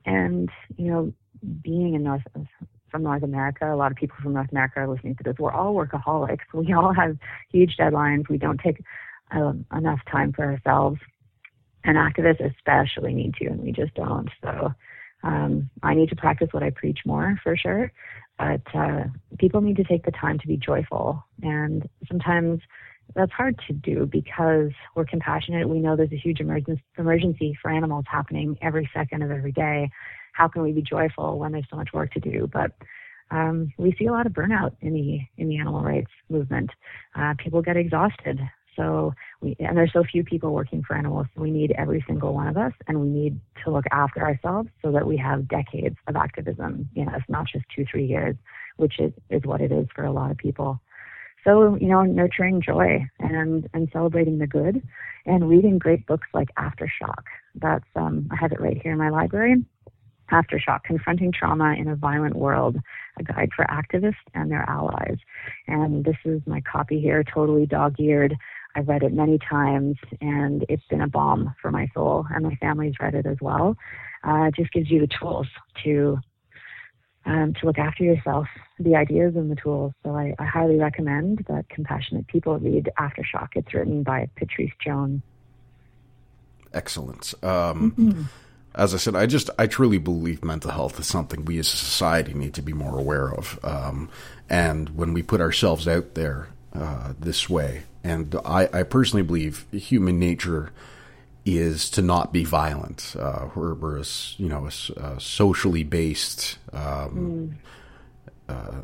and 0.06 0.50
you 0.78 0.92
know, 0.92 1.14
being 1.64 1.94
in 1.94 2.04
North 2.04 2.24
from 2.90 3.04
North 3.04 3.24
America, 3.24 3.72
a 3.72 3.76
lot 3.76 3.92
of 3.92 3.98
people 3.98 4.18
from 4.22 4.34
North 4.34 4.52
America 4.52 4.80
are 4.80 4.88
listening 4.88 5.16
to 5.16 5.24
this. 5.24 5.36
We're 5.40 5.54
all 5.54 5.74
workaholics. 5.74 6.40
We 6.54 6.74
all 6.74 6.94
have 6.94 7.18
huge 7.52 7.78
deadlines. 7.80 8.28
We 8.30 8.38
don't 8.38 8.60
take 8.60 8.84
um, 9.32 9.66
enough 9.76 10.00
time 10.12 10.34
for 10.34 10.44
ourselves, 10.44 11.00
and 11.84 11.96
activists 11.96 12.44
especially 12.56 13.14
need 13.14 13.36
to, 13.36 13.46
and 13.48 13.62
we 13.62 13.72
just 13.72 13.94
don't. 13.94 14.30
So. 14.44 14.74
Um, 15.24 15.70
I 15.84 15.94
need 15.94 16.10
to 16.10 16.16
practice 16.16 16.48
what 16.50 16.64
I 16.64 16.72
preach 16.72 17.02
more 17.06 17.40
for 17.44 17.56
sure 17.56 17.92
but 18.42 18.76
uh, 18.76 19.04
people 19.38 19.62
need 19.62 19.76
to 19.78 19.84
take 19.84 20.04
the 20.04 20.12
time 20.12 20.40
to 20.40 20.48
be 20.48 20.58
joyful. 20.58 21.24
And 21.44 21.88
sometimes 22.08 22.60
that's 23.16 23.32
hard 23.32 23.60
to 23.68 23.74
do 23.74 24.08
because 24.08 24.72
we're 24.96 25.06
compassionate. 25.06 25.70
We 25.70 25.80
know 25.80 25.96
there's 25.96 26.12
a 26.12 26.18
huge 26.18 26.40
emergency 26.40 27.58
for 27.62 27.70
animals 27.70 28.06
happening 28.10 28.58
every 28.62 28.90
second 28.96 29.22
of 29.22 29.30
every 29.30 29.52
day. 29.52 29.92
How 30.34 30.48
can 30.48 30.64
we 30.64 30.72
be 30.72 30.82
joyful 30.82 31.38
when 31.38 31.52
there's 31.52 31.68
so 31.70 31.76
much 31.76 31.90
work 31.94 32.14
to 32.14 32.20
do? 32.20 32.50
But 32.52 32.72
um, 33.30 33.72
we 33.78 33.96
see 34.00 34.08
a 34.08 34.12
lot 34.12 34.26
of 34.26 34.34
burnout 34.34 34.72
in 34.82 34.94
the 34.94 35.20
in 35.38 35.48
the 35.48 35.60
animal 35.60 35.84
rights 35.84 36.12
movement. 36.30 36.72
Uh, 37.16 37.36
people 37.38 37.62
get 37.62 37.78
exhausted. 37.78 38.40
So 38.76 39.14
we, 39.42 39.56
and 39.60 39.76
there's 39.76 39.92
so 39.94 40.04
few 40.04 40.24
people 40.24 40.54
working 40.54 40.84
for 40.84 40.96
animals. 40.96 41.28
So 41.36 41.42
we 41.42 41.52
need 41.52 41.74
every 41.78 42.04
single 42.08 42.34
one 42.34 42.48
of 42.48 42.58
us, 42.58 42.74
and 42.88 43.02
we 43.02 43.08
need 43.08 43.40
to 43.64 43.72
look 43.72 43.86
after 43.92 44.22
ourselves 44.22 44.70
so 44.82 44.92
that 44.92 45.06
we 45.06 45.18
have 45.18 45.48
decades 45.48 45.98
of 46.08 46.16
activism 46.16 46.90
in 46.96 47.10
us, 47.10 47.22
not 47.28 47.48
just 47.52 47.66
two, 47.76 47.86
three 47.90 48.06
years, 48.06 48.36
which 48.78 49.00
is, 49.00 49.12
is 49.30 49.44
what 49.44 49.62
it 49.62 49.72
is 49.72 49.88
for 49.94 50.06
a 50.06 50.12
lot 50.12 50.32
of 50.32 50.38
people. 50.38 50.80
So 51.44 51.76
you 51.82 51.88
know, 51.88 52.04
nurturing 52.04 52.62
joy 52.62 53.06
and 53.20 53.68
and 53.74 53.90
celebrating 53.92 54.38
the 54.38 54.48
good, 54.48 54.82
and 55.26 55.50
reading 55.50 55.80
great 55.80 56.06
books 56.06 56.28
like 56.34 56.50
Aftershock. 56.58 57.24
That's 57.56 57.86
um, 57.96 58.30
I 58.32 58.36
have 58.40 58.52
it 58.52 58.62
right 58.62 58.80
here 58.82 58.92
in 58.92 59.00
my 59.00 59.10
library. 59.10 59.64
Aftershock, 60.32 60.84
Confronting 60.84 61.34
Trauma 61.34 61.76
in 61.78 61.90
a 61.90 61.96
Violent 61.96 62.36
World, 62.36 62.78
a 63.20 63.24
guide 63.24 63.50
for 63.56 63.66
activists 63.66 64.14
and 64.34 64.50
their 64.50 64.64
allies. 64.70 65.18
And 65.68 66.06
this 66.06 66.16
is 66.24 66.42
my 66.46 66.62
copy 66.62 67.02
here, 67.02 67.24
totally 67.24 67.66
dog 67.66 68.00
eared. 68.00 68.36
I've 68.76 68.88
read 68.88 69.04
it 69.04 69.14
many 69.14 69.38
times, 69.38 69.98
and 70.22 70.66
it's 70.70 70.86
been 70.90 71.02
a 71.02 71.08
balm 71.08 71.54
for 71.62 71.72
my 71.72 71.90
soul, 71.94 72.26
and 72.34 72.44
my 72.44 72.56
family's 72.56 72.94
read 73.00 73.16
it 73.16 73.26
as 73.26 73.38
well. 73.42 73.76
Uh, 74.28 74.44
it 74.44 74.56
just 74.56 74.72
gives 74.72 74.90
you 74.90 75.00
the 75.02 75.10
tools 75.20 75.48
to 75.84 76.20
um, 77.26 77.54
to 77.60 77.66
look 77.66 77.78
after 77.78 78.04
yourself, 78.04 78.48
the 78.80 78.96
ideas 78.96 79.36
and 79.36 79.52
the 79.52 79.56
tools. 79.56 79.94
So 80.04 80.16
I, 80.16 80.34
I 80.40 80.46
highly 80.46 80.78
recommend 80.78 81.46
that 81.48 81.70
compassionate 81.70 82.28
people 82.28 82.58
read 82.58 82.90
Aftershock. 83.00 83.50
It's 83.56 83.74
written 83.74 84.04
by 84.04 84.28
Patrice 84.36 84.72
Jones. 84.84 85.22
Excellent. 86.74 87.34
Um, 87.44 87.92
mm-hmm. 87.92 88.24
as 88.74 88.94
I 88.94 88.98
said, 88.98 89.16
I 89.16 89.26
just 89.26 89.50
I 89.60 89.68
truly 89.68 89.98
believe 89.98 90.44
mental 90.44 90.72
health 90.72 91.00
is 91.00 91.08
something 91.08 91.46
we 91.46 91.60
as 91.60 91.68
a 91.68 91.78
society 91.78 92.34
need 92.34 92.54
to 92.56 92.62
be 92.62 92.74
more 92.74 92.98
aware 92.98 93.32
of. 93.32 93.60
Um, 93.64 94.10
and 94.50 94.90
when 94.96 95.14
we 95.14 95.22
put 95.22 95.42
ourselves 95.42 95.88
out 95.88 96.16
there 96.16 96.48
uh, 96.74 97.14
this 97.20 97.50
way, 97.50 97.84
and 98.04 98.36
I, 98.46 98.68
I, 98.74 98.84
personally 98.84 99.24
believe 99.24 99.66
human 99.72 100.20
nature 100.20 100.72
is 101.46 101.90
to 101.92 102.02
not 102.02 102.34
be 102.34 102.44
violent. 102.44 103.16
Uh, 103.18 103.50
we're, 103.56 103.74
we're 103.74 104.00
a, 104.00 104.06
you 104.38 104.50
know 104.50 104.68
a, 104.68 105.00
a 105.00 105.20
socially 105.20 105.84
based 105.84 106.58
um, 106.74 107.58
mm. 108.50 108.54
uh, 108.56 108.82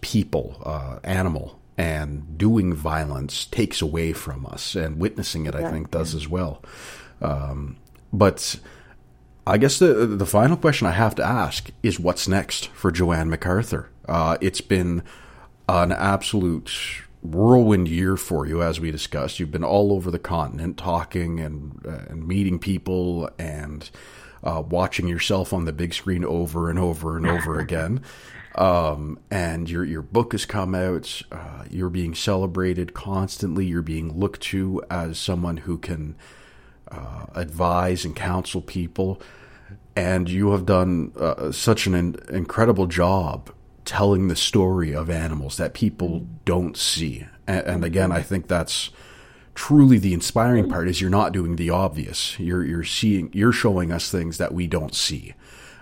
people, 0.00 0.60
uh, 0.64 0.98
animal, 1.04 1.60
and 1.76 2.38
doing 2.38 2.74
violence 2.74 3.46
takes 3.46 3.82
away 3.82 4.12
from 4.12 4.46
us, 4.46 4.74
and 4.74 4.98
witnessing 4.98 5.46
it, 5.46 5.54
I 5.54 5.70
think, 5.70 5.90
does 5.90 6.14
as 6.14 6.28
well. 6.28 6.62
Um, 7.20 7.76
but 8.12 8.58
I 9.46 9.58
guess 9.58 9.78
the 9.78 10.06
the 10.06 10.26
final 10.26 10.56
question 10.56 10.86
I 10.86 10.92
have 10.92 11.14
to 11.16 11.24
ask 11.24 11.70
is 11.82 12.00
what's 12.00 12.26
next 12.26 12.68
for 12.68 12.90
Jo-Anne 12.90 13.30
McArthur? 13.30 13.86
Uh, 14.08 14.38
it's 14.40 14.60
been 14.60 15.02
an 15.68 15.92
absolute 15.92 16.70
whirlwind 17.22 17.88
year 17.88 18.16
for 18.16 18.46
you, 18.46 18.62
as 18.62 18.80
we 18.80 18.90
discussed. 18.90 19.40
You've 19.40 19.50
been 19.50 19.64
all 19.64 19.92
over 19.92 20.10
the 20.10 20.18
continent 20.18 20.76
talking 20.76 21.40
and 21.40 21.80
uh, 21.86 22.04
and 22.08 22.26
meeting 22.26 22.58
people 22.58 23.30
and 23.38 23.88
uh, 24.44 24.62
watching 24.62 25.08
yourself 25.08 25.52
on 25.52 25.64
the 25.64 25.72
big 25.72 25.94
screen 25.94 26.24
over 26.24 26.70
and 26.70 26.78
over 26.78 27.16
and 27.16 27.26
over 27.26 27.58
again. 27.60 28.02
Um, 28.54 29.18
and 29.30 29.68
your 29.68 29.84
your 29.84 30.02
book 30.02 30.32
has 30.32 30.46
come 30.46 30.74
out. 30.74 31.22
Uh, 31.30 31.64
you're 31.70 31.90
being 31.90 32.14
celebrated 32.14 32.94
constantly. 32.94 33.66
You're 33.66 33.82
being 33.82 34.18
looked 34.18 34.42
to 34.42 34.82
as 34.90 35.18
someone 35.18 35.58
who 35.58 35.78
can 35.78 36.16
uh, 36.90 37.26
advise 37.34 38.04
and 38.04 38.16
counsel 38.16 38.62
people. 38.62 39.20
And 39.94 40.28
you 40.28 40.52
have 40.52 40.66
done 40.66 41.12
uh, 41.18 41.52
such 41.52 41.86
an 41.86 41.94
in- 41.94 42.18
incredible 42.28 42.86
job 42.86 43.50
telling 43.86 44.28
the 44.28 44.36
story 44.36 44.94
of 44.94 45.08
animals 45.08 45.56
that 45.56 45.72
people 45.72 46.26
don't 46.44 46.76
see. 46.76 47.26
And, 47.46 47.66
and, 47.66 47.84
again, 47.84 48.12
I 48.12 48.20
think 48.20 48.48
that's 48.48 48.90
truly 49.54 49.98
the 49.98 50.12
inspiring 50.12 50.68
part 50.68 50.88
is 50.88 51.00
you're 51.00 51.08
not 51.08 51.32
doing 51.32 51.56
the 51.56 51.70
obvious. 51.70 52.38
You're 52.38 52.64
you're 52.64 52.84
seeing 52.84 53.30
you're 53.32 53.52
showing 53.52 53.90
us 53.90 54.10
things 54.10 54.36
that 54.38 54.52
we 54.52 54.66
don't 54.66 54.94
see. 54.94 55.34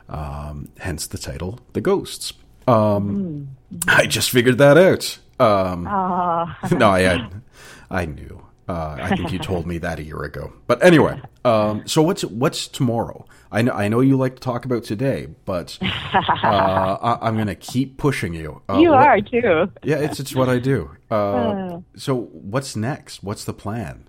Um, 0.08 0.68
hence 0.78 1.06
the 1.06 1.18
title, 1.18 1.58
The 1.72 1.80
Ghosts. 1.80 2.34
Um, 2.68 3.56
I 3.88 4.06
just 4.06 4.30
figured 4.30 4.58
that 4.58 4.78
out. 4.78 5.18
Um, 5.40 5.84
no, 6.78 6.90
I 6.90 7.00
had, 7.00 7.42
I 7.90 8.06
knew. 8.06 8.43
Uh, 8.66 8.96
I 8.98 9.14
think 9.14 9.30
you 9.30 9.38
told 9.38 9.66
me 9.66 9.78
that 9.78 9.98
a 9.98 10.02
year 10.02 10.22
ago. 10.22 10.52
But 10.66 10.82
anyway, 10.82 11.20
um, 11.44 11.86
so 11.86 12.00
what's 12.00 12.24
what's 12.24 12.66
tomorrow? 12.66 13.26
I 13.52 13.62
know 13.62 13.72
I 13.72 13.88
know 13.88 14.00
you 14.00 14.16
like 14.16 14.36
to 14.36 14.40
talk 14.40 14.64
about 14.64 14.84
today, 14.84 15.28
but 15.44 15.78
uh, 15.82 16.98
I, 17.02 17.28
am 17.28 17.34
going 17.34 17.48
to 17.48 17.54
keep 17.54 17.98
pushing 17.98 18.32
you. 18.32 18.62
Uh, 18.68 18.78
you 18.78 18.90
what, 18.90 19.06
are 19.06 19.20
too. 19.20 19.70
yeah, 19.82 19.98
it's 19.98 20.18
it's 20.18 20.34
what 20.34 20.48
I 20.48 20.58
do. 20.58 20.90
Uh, 21.10 21.14
uh, 21.14 21.80
so 21.96 22.22
what's 22.32 22.74
next? 22.74 23.22
What's 23.22 23.44
the 23.44 23.52
plan? 23.52 24.08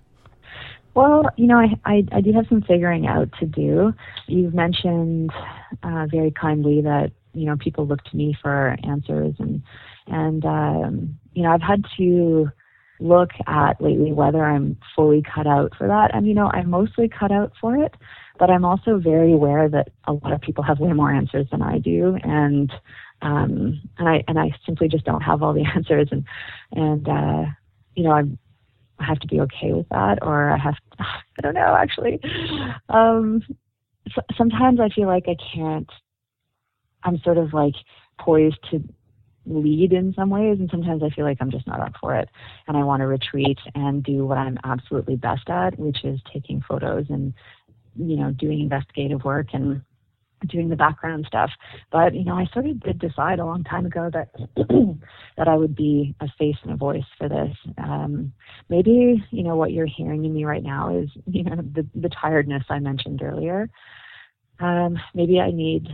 Well, 0.94 1.28
you 1.36 1.46
know, 1.46 1.58
I, 1.58 1.74
I, 1.84 2.04
I 2.10 2.20
do 2.22 2.32
have 2.32 2.46
some 2.48 2.62
figuring 2.62 3.06
out 3.06 3.28
to 3.40 3.44
do. 3.44 3.94
You've 4.26 4.54
mentioned 4.54 5.30
uh, 5.82 6.06
very 6.10 6.30
kindly 6.30 6.80
that 6.80 7.12
you 7.34 7.44
know 7.44 7.56
people 7.56 7.86
look 7.86 8.02
to 8.04 8.16
me 8.16 8.34
for 8.40 8.78
answers, 8.84 9.34
and 9.38 9.62
and 10.06 10.44
um, 10.46 11.18
you 11.34 11.42
know 11.42 11.50
I've 11.50 11.60
had 11.60 11.84
to 11.98 12.50
look 13.00 13.30
at 13.46 13.80
lately 13.80 14.12
whether 14.12 14.44
I'm 14.44 14.76
fully 14.94 15.22
cut 15.22 15.46
out 15.46 15.72
for 15.76 15.86
that. 15.86 16.14
And, 16.14 16.26
you 16.26 16.34
know, 16.34 16.50
I'm 16.52 16.70
mostly 16.70 17.08
cut 17.08 17.32
out 17.32 17.52
for 17.60 17.76
it, 17.76 17.94
but 18.38 18.50
I'm 18.50 18.64
also 18.64 18.98
very 18.98 19.32
aware 19.32 19.68
that 19.68 19.88
a 20.04 20.12
lot 20.12 20.32
of 20.32 20.40
people 20.40 20.64
have 20.64 20.80
way 20.80 20.92
more 20.92 21.12
answers 21.12 21.46
than 21.50 21.62
I 21.62 21.78
do. 21.78 22.16
And, 22.22 22.72
um, 23.22 23.80
and 23.98 24.08
I, 24.08 24.24
and 24.28 24.38
I 24.38 24.50
simply 24.64 24.88
just 24.88 25.04
don't 25.04 25.22
have 25.22 25.42
all 25.42 25.52
the 25.52 25.64
answers. 25.74 26.08
And, 26.10 26.24
and, 26.72 27.08
uh, 27.08 27.50
you 27.94 28.04
know, 28.04 28.12
I'm, 28.12 28.38
I 28.98 29.04
have 29.04 29.18
to 29.20 29.26
be 29.26 29.40
okay 29.40 29.72
with 29.72 29.88
that, 29.90 30.18
or 30.22 30.50
I 30.50 30.56
have, 30.56 30.74
to, 30.74 30.80
I 31.00 31.42
don't 31.42 31.54
know, 31.54 31.76
actually. 31.78 32.20
Um, 32.88 33.42
so, 34.14 34.22
sometimes 34.36 34.80
I 34.80 34.88
feel 34.88 35.06
like 35.06 35.24
I 35.28 35.36
can't, 35.54 35.90
I'm 37.02 37.18
sort 37.18 37.38
of 37.38 37.52
like 37.52 37.74
poised 38.18 38.58
to 38.70 38.82
lead 39.46 39.92
in 39.92 40.12
some 40.14 40.30
ways 40.30 40.58
and 40.58 40.68
sometimes 40.70 41.02
i 41.02 41.10
feel 41.10 41.24
like 41.24 41.38
i'm 41.40 41.50
just 41.50 41.66
not 41.66 41.80
up 41.80 41.92
for 42.00 42.14
it 42.14 42.28
and 42.68 42.76
i 42.76 42.82
want 42.82 43.00
to 43.00 43.06
retreat 43.06 43.58
and 43.74 44.02
do 44.02 44.26
what 44.26 44.38
i'm 44.38 44.58
absolutely 44.64 45.16
best 45.16 45.48
at 45.48 45.78
which 45.78 46.04
is 46.04 46.20
taking 46.32 46.62
photos 46.68 47.06
and 47.08 47.32
you 47.96 48.16
know 48.16 48.30
doing 48.32 48.60
investigative 48.60 49.24
work 49.24 49.48
and 49.52 49.80
doing 50.48 50.68
the 50.68 50.76
background 50.76 51.24
stuff. 51.26 51.50
But 51.90 52.14
you 52.14 52.24
know 52.24 52.34
i 52.34 52.46
sort 52.52 52.66
of 52.66 52.80
did 52.80 52.98
decide 52.98 53.38
a 53.38 53.44
long 53.44 53.64
time 53.64 53.86
ago 53.86 54.10
that 54.12 54.28
that 55.36 55.48
i 55.48 55.54
would 55.54 55.74
be 55.74 56.14
a 56.20 56.26
face 56.38 56.56
and 56.62 56.72
a 56.72 56.76
voice 56.76 57.04
for 57.18 57.28
this. 57.28 57.56
Um 57.78 58.32
maybe 58.68 59.24
you 59.30 59.42
know 59.42 59.56
what 59.56 59.72
you're 59.72 59.86
hearing 59.86 60.24
in 60.24 60.34
me 60.34 60.44
right 60.44 60.62
now 60.62 60.96
is 60.96 61.08
you 61.26 61.44
know 61.44 61.56
the 61.56 61.86
the 61.94 62.10
tiredness 62.10 62.64
i 62.68 62.78
mentioned 62.78 63.22
earlier. 63.22 63.68
Um 64.60 64.98
maybe 65.14 65.40
i 65.40 65.50
need 65.50 65.88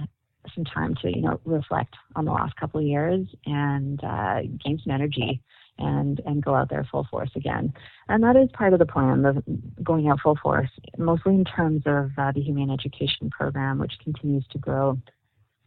some 0.55 0.65
time 0.65 0.95
to 1.03 1.09
you 1.09 1.23
know 1.23 1.41
reflect 1.45 1.95
on 2.17 2.25
the 2.25 2.33
last 2.33 2.57
couple 2.57 2.81
of 2.81 2.87
years 2.87 3.27
and 3.47 4.03
uh, 4.05 4.41
gain 4.65 4.81
some 4.83 4.93
energy 4.93 5.41
and 5.79 6.21
and 6.27 6.45
go 6.45 6.55
out 6.55 6.69
there 6.69 6.87
full 6.91 7.07
force 7.11 7.31
again. 7.35 7.73
And 8.09 8.23
that 8.23 8.37
is 8.37 8.49
part 8.53 8.73
of 8.73 8.79
the 8.79 8.87
plan 8.87 9.25
of 9.25 9.43
going 9.83 10.09
out 10.09 10.21
full 10.21 10.39
force, 10.43 10.71
mostly 10.99 11.35
in 11.35 11.45
terms 11.45 11.83
of 11.87 12.11
uh, 12.19 12.33
the 12.33 12.41
humane 12.41 12.71
education 12.71 13.31
program, 13.31 13.79
which 13.79 13.95
continues 14.03 14.45
to 14.53 14.59
grow 14.59 14.99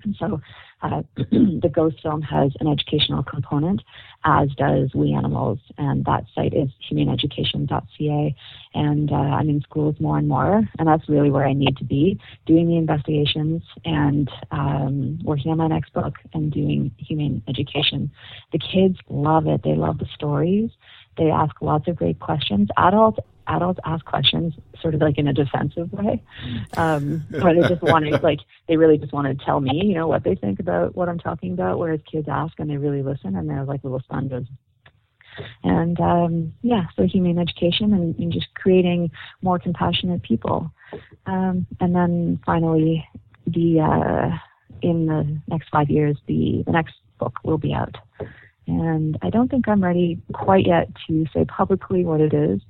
and 0.03 0.15
so 0.19 0.41
uh, 0.81 1.01
the 1.15 1.71
Ghost 1.73 1.97
film 2.01 2.21
has 2.21 2.51
an 2.59 2.67
educational 2.67 3.23
component, 3.23 3.81
as 4.23 4.49
does 4.57 4.93
We 4.93 5.13
Animals, 5.13 5.59
and 5.77 6.05
that 6.05 6.25
site 6.35 6.53
is 6.53 6.69
humaneeducation.ca. 6.91 8.35
And 8.73 9.11
uh, 9.11 9.15
I'm 9.15 9.49
in 9.49 9.61
schools 9.61 9.95
more 9.99 10.17
and 10.17 10.27
more, 10.27 10.63
and 10.77 10.87
that's 10.87 11.07
really 11.07 11.31
where 11.31 11.47
I 11.47 11.53
need 11.53 11.77
to 11.77 11.85
be, 11.85 12.19
doing 12.45 12.67
the 12.67 12.77
investigations 12.77 13.63
and 13.83 14.29
um, 14.51 15.19
working 15.23 15.51
on 15.51 15.57
my 15.57 15.67
next 15.67 15.93
book 15.93 16.15
and 16.33 16.51
doing 16.51 16.91
humane 16.97 17.41
education. 17.47 18.11
The 18.51 18.59
kids 18.59 18.97
love 19.09 19.47
it. 19.47 19.61
They 19.63 19.75
love 19.75 19.97
the 19.99 20.07
stories. 20.13 20.71
They 21.17 21.31
ask 21.31 21.61
lots 21.61 21.87
of 21.87 21.95
great 21.95 22.19
questions. 22.19 22.69
Adults 22.77 23.19
adults 23.47 23.79
ask 23.85 24.03
questions 24.05 24.53
sort 24.81 24.95
of 24.95 25.01
like 25.01 25.17
in 25.17 25.27
a 25.27 25.33
defensive 25.33 25.91
way, 25.93 26.21
um, 26.77 27.23
where 27.29 27.53
they 27.53 27.67
just 27.67 27.81
want 27.81 28.05
to 28.05 28.17
like 28.23 28.39
they 28.67 28.77
really 28.77 28.97
just 28.97 29.13
want 29.13 29.27
to 29.27 29.45
tell 29.45 29.59
me, 29.59 29.85
you 29.85 29.93
know, 29.93 30.07
what 30.07 30.23
they 30.23 30.35
think 30.35 30.59
about 30.59 30.95
what 30.95 31.09
I'm 31.09 31.19
talking 31.19 31.53
about. 31.53 31.79
Whereas 31.79 31.99
kids 32.11 32.27
ask 32.29 32.59
and 32.59 32.69
they 32.69 32.77
really 32.77 33.03
listen 33.03 33.35
and 33.35 33.49
they're 33.49 33.63
like 33.63 33.83
little 33.83 33.99
sponges. 33.99 34.47
And 35.63 35.99
um, 35.99 36.53
yeah, 36.61 36.85
so 36.95 37.03
humane 37.03 37.39
education 37.39 37.93
and, 37.93 38.17
and 38.17 38.31
just 38.31 38.47
creating 38.53 39.11
more 39.41 39.59
compassionate 39.59 40.23
people. 40.23 40.71
Um, 41.25 41.67
and 41.79 41.93
then 41.93 42.39
finally, 42.45 43.05
the 43.45 43.81
uh, 43.81 44.37
in 44.81 45.07
the 45.07 45.41
next 45.47 45.69
five 45.69 45.89
years, 45.89 46.17
the 46.27 46.63
the 46.65 46.71
next 46.71 46.95
book 47.19 47.33
will 47.43 47.57
be 47.57 47.73
out. 47.73 47.95
And 48.67 49.17
I 49.21 49.29
don't 49.29 49.49
think 49.49 49.67
I'm 49.67 49.83
ready 49.83 50.19
quite 50.33 50.65
yet 50.65 50.89
to 51.07 51.25
say 51.33 51.45
publicly 51.45 52.03
what 52.03 52.21
it 52.21 52.33
is, 52.33 52.61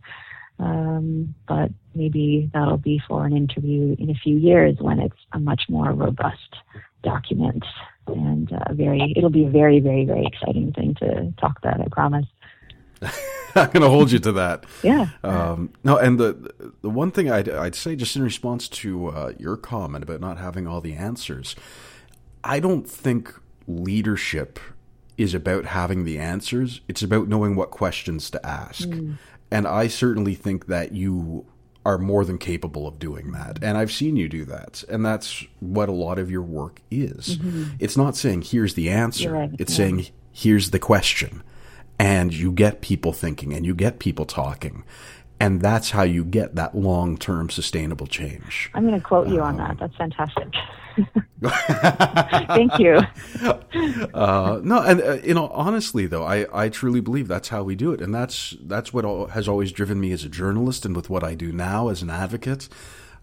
um, 0.60 1.34
but 1.48 1.72
maybe 1.94 2.50
that'll 2.54 2.78
be 2.78 3.02
for 3.08 3.26
an 3.26 3.36
interview 3.36 3.96
in 3.98 4.10
a 4.10 4.16
few 4.16 4.38
years 4.38 4.78
when 4.80 5.00
it's 5.00 5.16
a 5.32 5.40
much 5.40 5.64
more 5.70 5.94
robust 5.94 6.56
document. 7.04 7.64
And 8.08 8.52
uh, 8.52 8.74
very 8.74 9.14
it'll 9.16 9.30
be 9.30 9.46
a 9.46 9.50
very 9.50 9.80
very 9.80 10.06
very 10.06 10.26
exciting 10.26 10.72
thing 10.74 10.96
to 10.96 11.34
talk 11.40 11.58
about 11.58 11.82
i 11.82 11.88
promise. 11.92 12.26
I'm 13.56 13.72
going 13.72 13.82
to 13.82 13.90
hold 13.90 14.12
you 14.12 14.20
to 14.20 14.34
that. 14.34 14.66
Yeah. 14.84 15.08
Um, 15.24 15.72
no 15.84 15.98
and 15.98 16.20
the 16.20 16.54
the 16.82 16.90
one 16.90 17.12
thing 17.12 17.32
i'd, 17.32 17.50
I'd 17.50 17.74
say 17.74 17.96
just 17.96 18.16
in 18.16 18.22
response 18.22 18.68
to 18.70 19.08
uh, 19.08 19.34
your 19.40 19.58
comment 19.58 20.04
about 20.04 20.20
not 20.20 20.38
having 20.38 20.68
all 20.68 20.82
the 20.82 20.94
answers 20.94 21.56
i 22.44 22.60
don't 22.60 22.88
think 22.88 23.34
leadership 23.68 24.60
is 25.18 25.34
about 25.34 25.66
having 25.66 26.04
the 26.04 26.18
answers 26.18 26.82
it's 26.88 27.02
about 27.02 27.28
knowing 27.28 27.56
what 27.56 27.72
questions 27.72 28.30
to 28.30 28.46
ask 28.46 28.88
mm. 28.88 29.18
And 29.52 29.68
I 29.68 29.88
certainly 29.88 30.36
think 30.36 30.68
that 30.68 30.92
you 30.92 31.46
are 31.86 31.98
more 31.98 32.26
than 32.26 32.38
capable 32.38 32.88
of 32.88 32.98
doing 32.98 33.32
that. 33.32 33.60
And 33.62 33.78
I've 33.78 33.92
seen 33.92 34.16
you 34.16 34.28
do 34.28 34.44
that. 34.46 34.84
And 34.90 35.06
that's 35.06 35.46
what 35.60 35.88
a 35.88 35.94
lot 35.94 36.18
of 36.18 36.32
your 36.32 36.42
work 36.42 36.82
is. 36.90 37.38
Mm-hmm. 37.38 37.76
It's 37.80 37.96
not 37.96 38.18
saying, 38.18 38.42
here's 38.42 38.74
the 38.74 38.90
answer, 38.90 39.32
right. 39.32 39.52
it's 39.60 39.72
yeah. 39.74 39.78
saying, 39.78 40.08
here's 40.32 40.72
the 40.72 40.80
question. 40.80 41.44
And 42.00 42.34
you 42.34 42.52
get 42.52 42.82
people 42.82 43.14
thinking 43.14 43.54
and 43.54 43.66
you 43.66 43.76
get 43.76 44.00
people 44.00 44.26
talking. 44.26 44.84
And 45.40 45.62
that's 45.62 45.92
how 45.92 46.04
you 46.04 46.26
get 46.26 46.56
that 46.56 46.76
long 46.76 47.18
term 47.18 47.50
sustainable 47.50 48.08
change. 48.08 48.72
I'm 48.74 48.88
going 48.88 49.00
to 49.00 49.06
quote 49.06 49.28
you 49.28 49.42
um, 49.42 49.48
on 49.48 49.58
that. 49.58 49.72
Um, 49.72 49.78
that's 49.80 49.96
fantastic. 49.96 50.54
Thank 52.48 52.80
you. 52.80 53.00
Uh, 54.14 54.60
no, 54.64 54.82
and 54.82 55.02
uh, 55.02 55.14
you 55.24 55.34
know, 55.34 55.48
honestly, 55.50 56.06
though, 56.06 56.24
I, 56.24 56.46
I 56.54 56.70
truly 56.70 57.02
believe 57.02 57.28
that's 57.28 57.50
how 57.50 57.64
we 57.64 57.76
do 57.76 57.92
it, 57.92 58.02
and 58.02 58.14
that's 58.14 58.56
that's 58.62 58.94
what 58.94 59.06
has 59.32 59.48
always 59.48 59.72
driven 59.72 60.00
me 60.00 60.12
as 60.12 60.24
a 60.24 60.30
journalist, 60.30 60.86
and 60.86 60.96
with 60.96 61.10
what 61.10 61.24
I 61.24 61.36
do 61.36 61.52
now 61.52 61.90
as 61.90 62.02
an 62.02 62.10
advocate. 62.10 62.70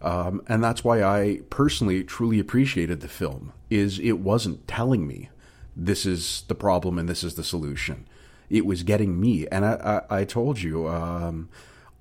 Um, 0.01 0.41
and 0.47 0.61
that's 0.63 0.83
why 0.83 1.01
I 1.01 1.39
personally 1.49 2.03
truly 2.03 2.39
appreciated 2.39 2.99
the 2.99 3.07
film. 3.07 3.53
Is 3.69 3.99
it 3.99 4.19
wasn't 4.19 4.67
telling 4.67 5.07
me 5.07 5.29
this 5.75 6.05
is 6.05 6.43
the 6.47 6.55
problem 6.55 6.99
and 6.99 7.07
this 7.09 7.23
is 7.23 7.35
the 7.35 7.43
solution. 7.43 8.05
It 8.49 8.65
was 8.65 8.83
getting 8.83 9.19
me, 9.19 9.47
and 9.47 9.65
I, 9.65 10.03
I, 10.09 10.19
I 10.19 10.23
told 10.25 10.61
you 10.61 10.87
um, 10.87 11.49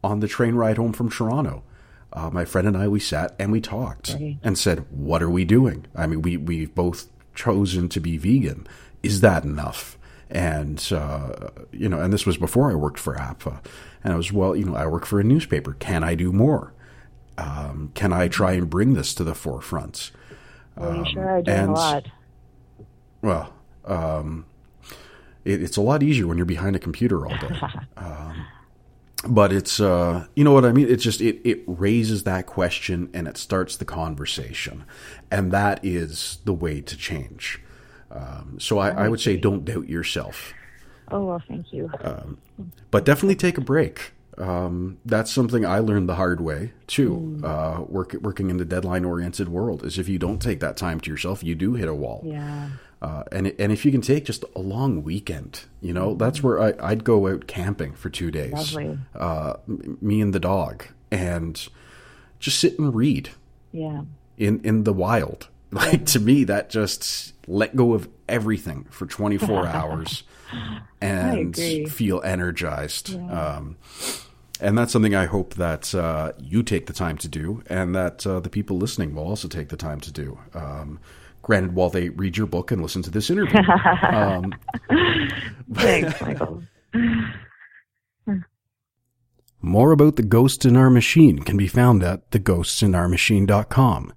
on 0.04 0.20
the 0.20 0.28
train 0.28 0.54
ride 0.54 0.76
home 0.76 0.92
from 0.92 1.08
Toronto. 1.08 1.62
Uh, 2.12 2.30
my 2.30 2.44
friend 2.44 2.68
and 2.68 2.76
I, 2.76 2.88
we 2.88 3.00
sat 3.00 3.34
and 3.38 3.50
we 3.52 3.60
talked 3.60 4.14
Right. 4.18 4.38
and 4.42 4.58
said, 4.58 4.84
"What 4.90 5.22
are 5.22 5.30
we 5.30 5.44
doing?" 5.44 5.86
I 5.94 6.06
mean, 6.06 6.22
we 6.22 6.36
we've 6.36 6.74
both 6.74 7.08
chosen 7.34 7.88
to 7.90 8.00
be 8.00 8.18
vegan. 8.18 8.66
Is 9.02 9.20
that 9.22 9.44
enough? 9.44 9.98
And 10.30 10.86
uh, 10.92 11.48
you 11.72 11.88
know, 11.88 12.00
and 12.00 12.12
this 12.12 12.24
was 12.26 12.36
before 12.36 12.70
I 12.70 12.74
worked 12.74 12.98
for 12.98 13.14
APFA, 13.16 13.64
and 14.04 14.12
I 14.12 14.16
was 14.16 14.32
well, 14.32 14.54
you 14.56 14.64
know, 14.64 14.74
I 14.76 14.86
work 14.86 15.04
for 15.06 15.20
a 15.20 15.24
newspaper. 15.24 15.74
Can 15.78 16.04
I 16.04 16.14
do 16.14 16.32
more? 16.32 16.72
Um, 17.38 17.90
can 17.94 18.12
I 18.12 18.28
try 18.28 18.52
and 18.52 18.68
bring 18.68 18.92
this 18.94 19.14
to 19.14 19.24
the 19.24 19.34
forefront? 19.34 20.10
Well, 20.76 20.96
you 20.96 21.04
sure 21.12 21.28
are 21.30 21.42
doing 21.42 21.58
and- 21.58 21.70
a 21.70 21.74
lot. 21.74 22.06
Well, 23.22 23.52
um, 23.84 24.46
it, 25.44 25.62
it's 25.62 25.76
a 25.76 25.80
lot 25.82 26.02
easier 26.02 26.26
when 26.26 26.36
you're 26.38 26.44
behind 26.46 26.76
a 26.76 26.78
computer 26.78 27.26
all 27.26 27.36
day. 27.36 27.60
but 29.28 29.52
it's 29.52 29.80
uh, 29.80 30.26
you 30.34 30.44
know 30.44 30.52
what 30.52 30.64
I 30.64 30.72
mean. 30.72 30.88
It's 30.88 31.04
just 31.04 31.20
it 31.20 31.40
it 31.44 31.62
raises 31.66 32.24
that 32.24 32.46
question 32.46 33.10
and 33.14 33.28
it 33.28 33.36
starts 33.36 33.76
the 33.76 33.84
conversation, 33.84 34.84
and 35.30 35.52
that 35.52 35.84
is 35.84 36.38
the 36.44 36.52
way 36.52 36.80
to 36.80 36.96
change. 36.96 37.60
Um, 38.10 38.58
so 38.60 38.78
I, 38.78 38.90
I 38.90 39.08
would 39.08 39.20
say 39.20 39.36
don't 39.38 39.64
doubt 39.64 39.88
yourself, 39.88 40.52
Oh 41.12 41.26
well, 41.26 41.42
thank 41.46 41.72
you. 41.72 41.90
Um, 42.00 42.38
but 42.90 43.04
definitely 43.04 43.36
take 43.36 43.58
a 43.58 43.60
break. 43.60 44.12
Um, 44.38 44.98
that's 45.04 45.30
something 45.30 45.66
I 45.66 45.78
learned 45.80 46.08
the 46.08 46.14
hard 46.14 46.40
way 46.40 46.72
too. 46.86 47.40
Uh, 47.44 47.82
work, 47.86 48.14
working 48.22 48.48
in 48.50 48.56
the 48.56 48.64
deadline 48.64 49.04
oriented 49.04 49.48
world 49.48 49.84
is 49.84 49.98
if 49.98 50.08
you 50.08 50.18
don't 50.18 50.40
take 50.40 50.60
that 50.60 50.76
time 50.76 51.00
to 51.00 51.10
yourself, 51.10 51.42
you 51.44 51.54
do 51.54 51.74
hit 51.74 51.88
a 51.88 51.94
wall. 51.94 52.22
yeah. 52.24 52.70
Uh, 53.02 53.24
and 53.32 53.52
and 53.58 53.72
if 53.72 53.84
you 53.84 53.90
can 53.90 54.00
take 54.00 54.24
just 54.24 54.44
a 54.54 54.60
long 54.60 55.02
weekend, 55.02 55.62
you 55.80 55.92
know, 55.92 56.14
that's 56.14 56.40
where 56.40 56.60
I, 56.60 56.72
I'd 56.90 57.02
go 57.02 57.26
out 57.26 57.48
camping 57.48 57.94
for 57.94 58.08
two 58.10 58.30
days. 58.30 58.52
Lovely. 58.52 58.96
Uh, 59.14 59.54
m- 59.68 59.98
me 60.00 60.20
and 60.20 60.32
the 60.32 60.38
dog, 60.38 60.86
and 61.10 61.66
just 62.38 62.60
sit 62.60 62.78
and 62.78 62.94
read 62.94 63.30
Yeah. 63.72 64.02
in 64.38 64.60
in 64.64 64.84
the 64.84 64.92
wild. 64.92 65.48
Like 65.72 66.04
to 66.06 66.20
me, 66.20 66.44
that 66.44 66.68
just 66.70 67.32
let 67.48 67.74
go 67.74 67.94
of 67.94 68.06
everything 68.28 68.84
for 68.90 69.06
24 69.06 69.66
hours 69.78 70.22
and 71.00 71.56
feel 71.56 72.22
energized. 72.22 73.14
Um, 73.14 73.76
and 74.60 74.78
that's 74.78 74.92
something 74.92 75.14
I 75.14 75.26
hope 75.26 75.54
that 75.54 75.94
uh, 75.94 76.32
you 76.38 76.62
take 76.62 76.86
the 76.86 76.92
time 76.92 77.18
to 77.18 77.28
do, 77.28 77.62
and 77.66 77.94
that 77.94 78.26
uh, 78.26 78.38
the 78.40 78.48
people 78.48 78.78
listening 78.78 79.14
will 79.14 79.24
also 79.24 79.48
take 79.48 79.68
the 79.68 79.76
time 79.76 80.00
to 80.00 80.12
do. 80.12 80.38
Um, 80.54 81.00
granted, 81.42 81.74
while 81.74 81.90
they 81.90 82.10
read 82.10 82.36
your 82.36 82.46
book 82.46 82.70
and 82.70 82.80
listen 82.80 83.02
to 83.02 83.10
this 83.10 83.28
interview. 83.28 83.60
um, 84.02 84.54
Thanks, 85.74 86.20
Michael. 86.20 86.62
More 89.60 89.92
about 89.92 90.16
the 90.16 90.22
ghosts 90.22 90.64
in 90.64 90.76
our 90.76 90.90
machine 90.90 91.40
can 91.40 91.56
be 91.56 91.68
found 91.68 92.02
at 92.02 92.30
theghostsinourmachine.com. 92.30 94.12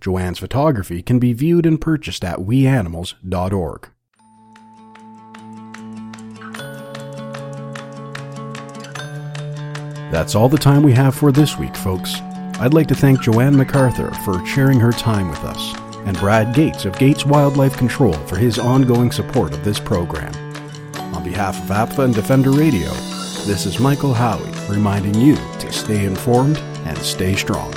Jo-Anne's 0.00 0.38
photography 0.38 1.02
can 1.02 1.18
be 1.18 1.32
viewed 1.32 1.66
and 1.66 1.80
purchased 1.80 2.24
at 2.24 2.38
weanimals.org. 2.38 3.88
That's 10.10 10.34
all 10.34 10.48
the 10.48 10.56
time 10.56 10.82
we 10.82 10.92
have 10.94 11.14
for 11.14 11.30
this 11.30 11.58
week, 11.58 11.76
folks. 11.76 12.22
I'd 12.60 12.72
like 12.72 12.86
to 12.88 12.94
thank 12.94 13.20
Jo-Anne 13.20 13.54
McArthur 13.54 14.16
for 14.24 14.44
sharing 14.46 14.80
her 14.80 14.90
time 14.90 15.28
with 15.28 15.44
us, 15.44 15.74
and 16.06 16.18
Brad 16.18 16.54
Gates 16.54 16.86
of 16.86 16.98
Gates 16.98 17.26
Wildlife 17.26 17.76
Control 17.76 18.14
for 18.14 18.36
his 18.36 18.58
ongoing 18.58 19.12
support 19.12 19.52
of 19.52 19.62
this 19.64 19.78
program. 19.78 20.32
On 21.14 21.22
behalf 21.22 21.62
of 21.62 21.68
APFA 21.68 22.06
and 22.06 22.14
Defender 22.14 22.50
Radio, 22.50 22.90
this 23.44 23.66
is 23.66 23.80
Michael 23.80 24.14
Howie 24.14 24.50
reminding 24.68 25.14
you 25.14 25.36
to 25.36 25.70
stay 25.72 26.06
informed 26.06 26.56
and 26.86 26.96
stay 26.98 27.34
strong. 27.34 27.72